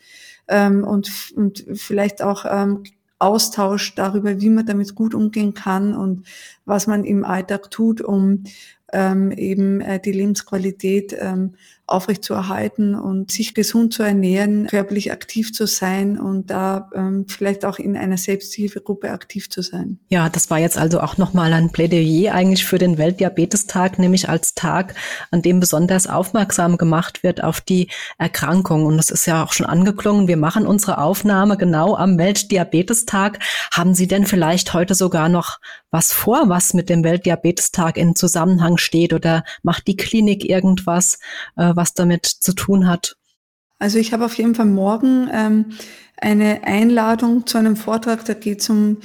[0.49, 2.85] ähm, und, und vielleicht auch ähm,
[3.19, 6.27] austauscht darüber, wie man damit gut umgehen kann und
[6.65, 8.45] was man im Alltag tut, um
[8.93, 11.55] ähm, eben äh, die Lebensqualität ähm,
[11.91, 17.79] aufrechtzuerhalten und sich gesund zu ernähren, körperlich aktiv zu sein und da ähm, vielleicht auch
[17.79, 19.99] in einer Selbsthilfegruppe aktiv zu sein.
[20.09, 24.55] Ja, das war jetzt also auch nochmal ein Plädoyer eigentlich für den Weltdiabetestag, nämlich als
[24.55, 24.95] Tag,
[25.31, 27.89] an dem besonders aufmerksam gemacht wird auf die
[28.19, 28.87] Erkrankung.
[28.87, 30.29] Und das ist ja auch schon angeklungen.
[30.29, 33.39] Wir machen unsere Aufnahme genau am Weltdiabetestag.
[33.73, 35.59] Haben Sie denn vielleicht heute sogar noch
[35.91, 41.19] was vor, was mit dem Weltdiabetestag in Zusammenhang steht oder macht die Klinik irgendwas,
[41.57, 43.17] äh, was damit zu tun hat?
[43.79, 45.73] Also ich habe auf jeden Fall morgen ähm,
[46.19, 48.99] eine Einladung zu einem Vortrag, da geht es um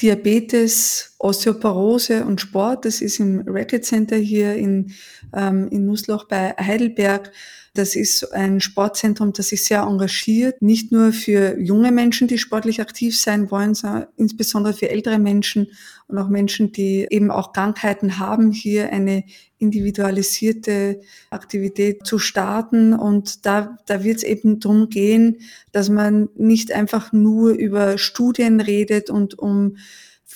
[0.00, 2.86] Diabetes, Osteoporose und Sport.
[2.86, 4.92] Das ist im Racket Center hier in,
[5.34, 7.30] ähm, in Nussloch bei Heidelberg.
[7.74, 12.82] Das ist ein Sportzentrum, das sich sehr engagiert, nicht nur für junge Menschen, die sportlich
[12.82, 15.68] aktiv sein wollen, sondern insbesondere für ältere Menschen
[16.06, 19.24] und auch Menschen, die eben auch Krankheiten haben, hier eine
[19.56, 21.00] individualisierte
[21.30, 22.92] Aktivität zu starten.
[22.92, 25.38] Und da, da wird es eben darum gehen,
[25.70, 29.76] dass man nicht einfach nur über Studien redet und um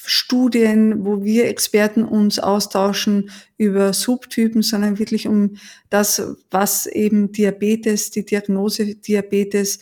[0.08, 5.56] Studien, wo wir Experten uns austauschen über Subtypen, sondern wirklich um
[5.90, 9.80] das, was eben Diabetes, die Diagnose Diabetes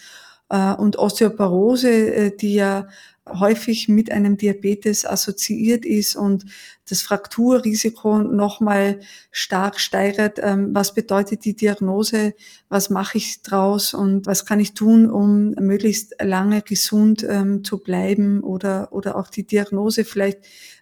[0.48, 2.88] äh, und Osteoporose, äh, die ja
[3.28, 6.44] häufig mit einem Diabetes assoziiert ist und
[6.88, 10.38] das Frakturrisiko nochmal stark steigert.
[10.42, 12.34] Ähm, was bedeutet die Diagnose?
[12.68, 13.94] Was mache ich draus?
[13.94, 19.28] Und was kann ich tun, um möglichst lange gesund ähm, zu bleiben oder, oder auch
[19.28, 20.40] die Diagnose vielleicht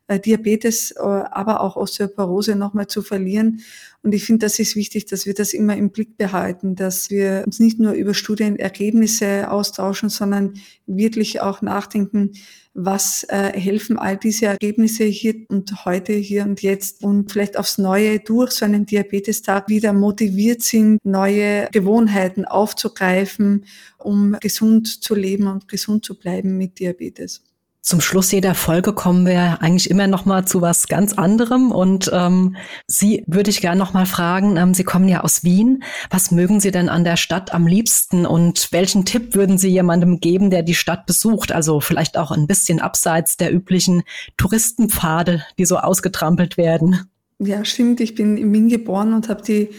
[0.08, 3.60] äh, Diabetes, äh, aber auch Osteoporose nochmal zu verlieren.
[4.02, 7.44] Und ich finde, das ist wichtig, dass wir das immer im Blick behalten, dass wir
[7.46, 10.54] uns nicht nur über Studienergebnisse austauschen, sondern
[10.86, 12.32] wirklich auch nachdenken,
[12.74, 17.78] was äh, helfen all diese Ergebnisse hier und heute, hier und jetzt und vielleicht aufs
[17.78, 23.66] Neue durch so einen Diabetestag wieder motiviert sind, neue Gewohnheiten aufzugreifen,
[23.98, 27.42] um gesund zu leben und gesund zu bleiben mit Diabetes.
[27.84, 32.08] Zum Schluss jeder Folge kommen wir eigentlich immer noch mal zu was ganz anderem und
[32.14, 32.54] ähm,
[32.86, 34.56] Sie würde ich gerne noch mal fragen.
[34.56, 35.82] Ähm, Sie kommen ja aus Wien.
[36.08, 40.20] Was mögen Sie denn an der Stadt am liebsten und welchen Tipp würden Sie jemandem
[40.20, 41.50] geben, der die Stadt besucht?
[41.50, 44.04] Also vielleicht auch ein bisschen abseits der üblichen
[44.36, 47.10] Touristenpfade, die so ausgetrampelt werden.
[47.40, 48.00] Ja, stimmt.
[48.00, 49.70] Ich bin in Wien geboren und habe die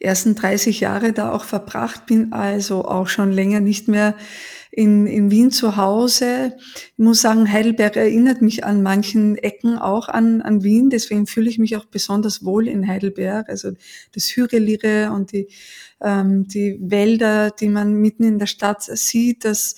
[0.00, 4.16] ersten 30 Jahre da auch verbracht, bin also auch schon länger nicht mehr
[4.76, 6.56] in, in Wien zu Hause.
[6.66, 10.90] Ich muss sagen, Heidelberg erinnert mich an manchen Ecken auch an, an Wien.
[10.90, 13.48] Deswegen fühle ich mich auch besonders wohl in Heidelberg.
[13.48, 13.72] Also
[14.14, 15.48] das Hügelige und die,
[16.00, 19.76] ähm, die Wälder, die man mitten in der Stadt sieht, das,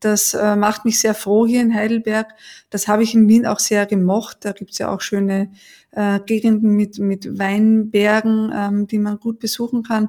[0.00, 2.28] das äh, macht mich sehr froh hier in Heidelberg.
[2.70, 4.38] Das habe ich in Wien auch sehr gemocht.
[4.42, 5.52] Da gibt's ja auch schöne
[5.90, 10.08] äh, Gegenden mit, mit Weinbergen, ähm, die man gut besuchen kann.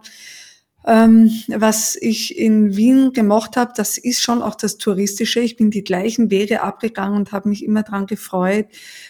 [0.89, 5.39] Ähm, was ich in Wien gemocht habe, das ist schon auch das Touristische.
[5.39, 8.65] Ich bin die gleichen Wege abgegangen und habe mich immer dran gefreut,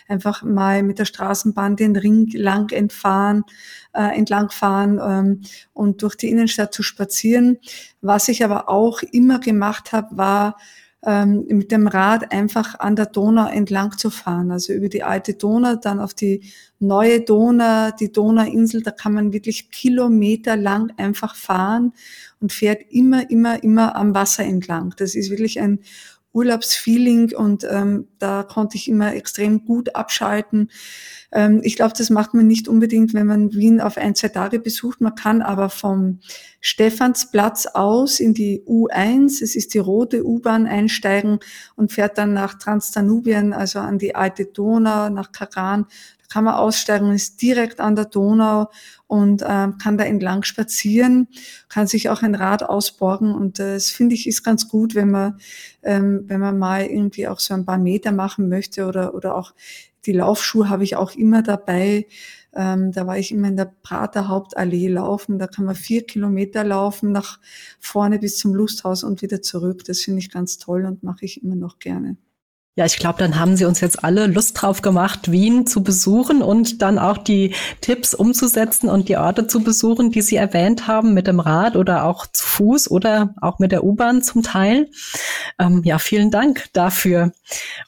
[0.09, 3.45] einfach mal mit der Straßenbahn den Ring lang entfahren,
[3.93, 7.59] äh, entlangfahren ähm, und durch die Innenstadt zu spazieren.
[8.01, 10.57] Was ich aber auch immer gemacht habe, war
[11.05, 14.51] ähm, mit dem Rad einfach an der Donau entlang zu fahren.
[14.51, 16.41] Also über die alte Donau, dann auf die
[16.79, 21.93] neue Donau, die Donauinsel, da kann man wirklich kilometerlang einfach fahren
[22.39, 24.93] und fährt immer, immer, immer am Wasser entlang.
[24.97, 25.79] Das ist wirklich ein
[26.31, 30.69] Urlaubsfeeling und ähm, da konnte ich immer extrem gut abschalten.
[31.31, 34.59] Ähm, ich glaube, das macht man nicht unbedingt, wenn man Wien auf ein, zwei Tage
[34.59, 35.01] besucht.
[35.01, 36.19] Man kann aber vom
[36.61, 41.39] Stephansplatz aus in die U1, es ist die rote U-Bahn, einsteigen
[41.75, 45.85] und fährt dann nach Transdanubien, also an die alte Donau, nach Karan.
[46.19, 48.69] Da kann man aussteigen, ist direkt an der Donau
[49.07, 51.27] und äh, kann da entlang spazieren,
[51.69, 55.39] kann sich auch ein Rad ausborgen und das finde ich ist ganz gut, wenn man
[55.81, 59.53] ähm, wenn man mal irgendwie auch so ein paar Meter machen möchte oder oder auch
[60.05, 62.07] die Laufschuhe habe ich auch immer dabei.
[62.53, 65.39] Ähm, da war ich immer in der Prater Hauptallee laufen.
[65.39, 67.39] Da kann man vier Kilometer laufen nach
[67.79, 69.83] vorne bis zum Lusthaus und wieder zurück.
[69.85, 72.17] Das finde ich ganz toll und mache ich immer noch gerne.
[72.79, 76.41] Ja, ich glaube, dann haben Sie uns jetzt alle Lust drauf gemacht, Wien zu besuchen
[76.41, 81.13] und dann auch die Tipps umzusetzen und die Orte zu besuchen, die Sie erwähnt haben,
[81.13, 84.89] mit dem Rad oder auch zu Fuß oder auch mit der U-Bahn zum Teil.
[85.59, 87.33] Ähm, ja, vielen Dank dafür.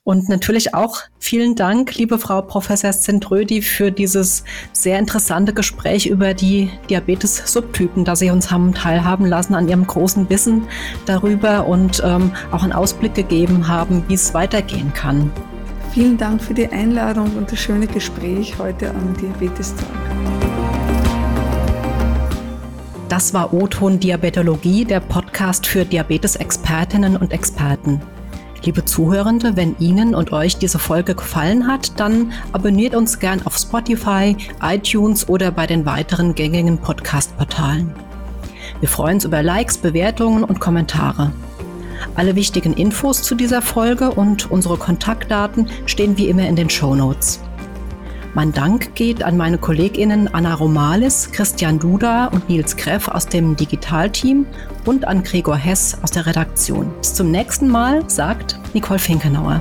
[0.03, 4.43] Und natürlich auch vielen Dank, liebe Frau Professor Zentrödi, für dieses
[4.73, 10.29] sehr interessante Gespräch über die Diabetes-Subtypen, dass Sie uns haben teilhaben lassen an Ihrem großen
[10.29, 10.63] Wissen
[11.05, 15.31] darüber und ähm, auch einen Ausblick gegeben haben, wie es weitergeht gehen kann.
[15.93, 19.87] Vielen Dank für die Einladung und das schöne Gespräch heute am Diabetestag.
[23.09, 28.01] Das war O-Ton Diabetologie, der Podcast für Diabetesexpertinnen und Experten.
[28.63, 33.57] Liebe Zuhörende, wenn Ihnen und euch diese Folge gefallen hat, dann abonniert uns gern auf
[33.57, 37.91] Spotify, iTunes oder bei den weiteren gängigen Podcast-Portalen.
[38.79, 41.31] Wir freuen uns über Likes, Bewertungen und Kommentare.
[42.13, 46.93] Alle wichtigen Infos zu dieser Folge und unsere Kontaktdaten stehen wie immer in den Show
[46.93, 47.39] Notes.
[48.33, 53.57] Mein Dank geht an meine KollegInnen Anna Romalis, Christian Duda und Nils Kreff aus dem
[53.57, 54.45] Digitalteam
[54.85, 56.93] und an Gregor Hess aus der Redaktion.
[56.99, 59.59] Bis zum nächsten Mal, sagt Nicole Finkenauer.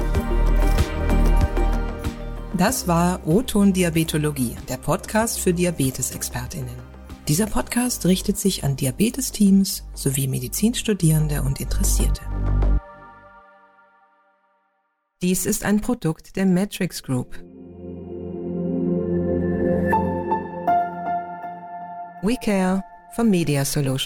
[2.57, 6.77] Das war O-Ton Diabetologie, der Podcast für Diabetesexpertinnen.
[7.27, 12.23] Dieser Podcast richtet sich an Diabetesteams sowie Medizinstudierende und Interessierte.
[15.23, 17.50] Dies ist ein Produkt der Matrix Group.
[22.23, 23.99] We Care for Media Solutions.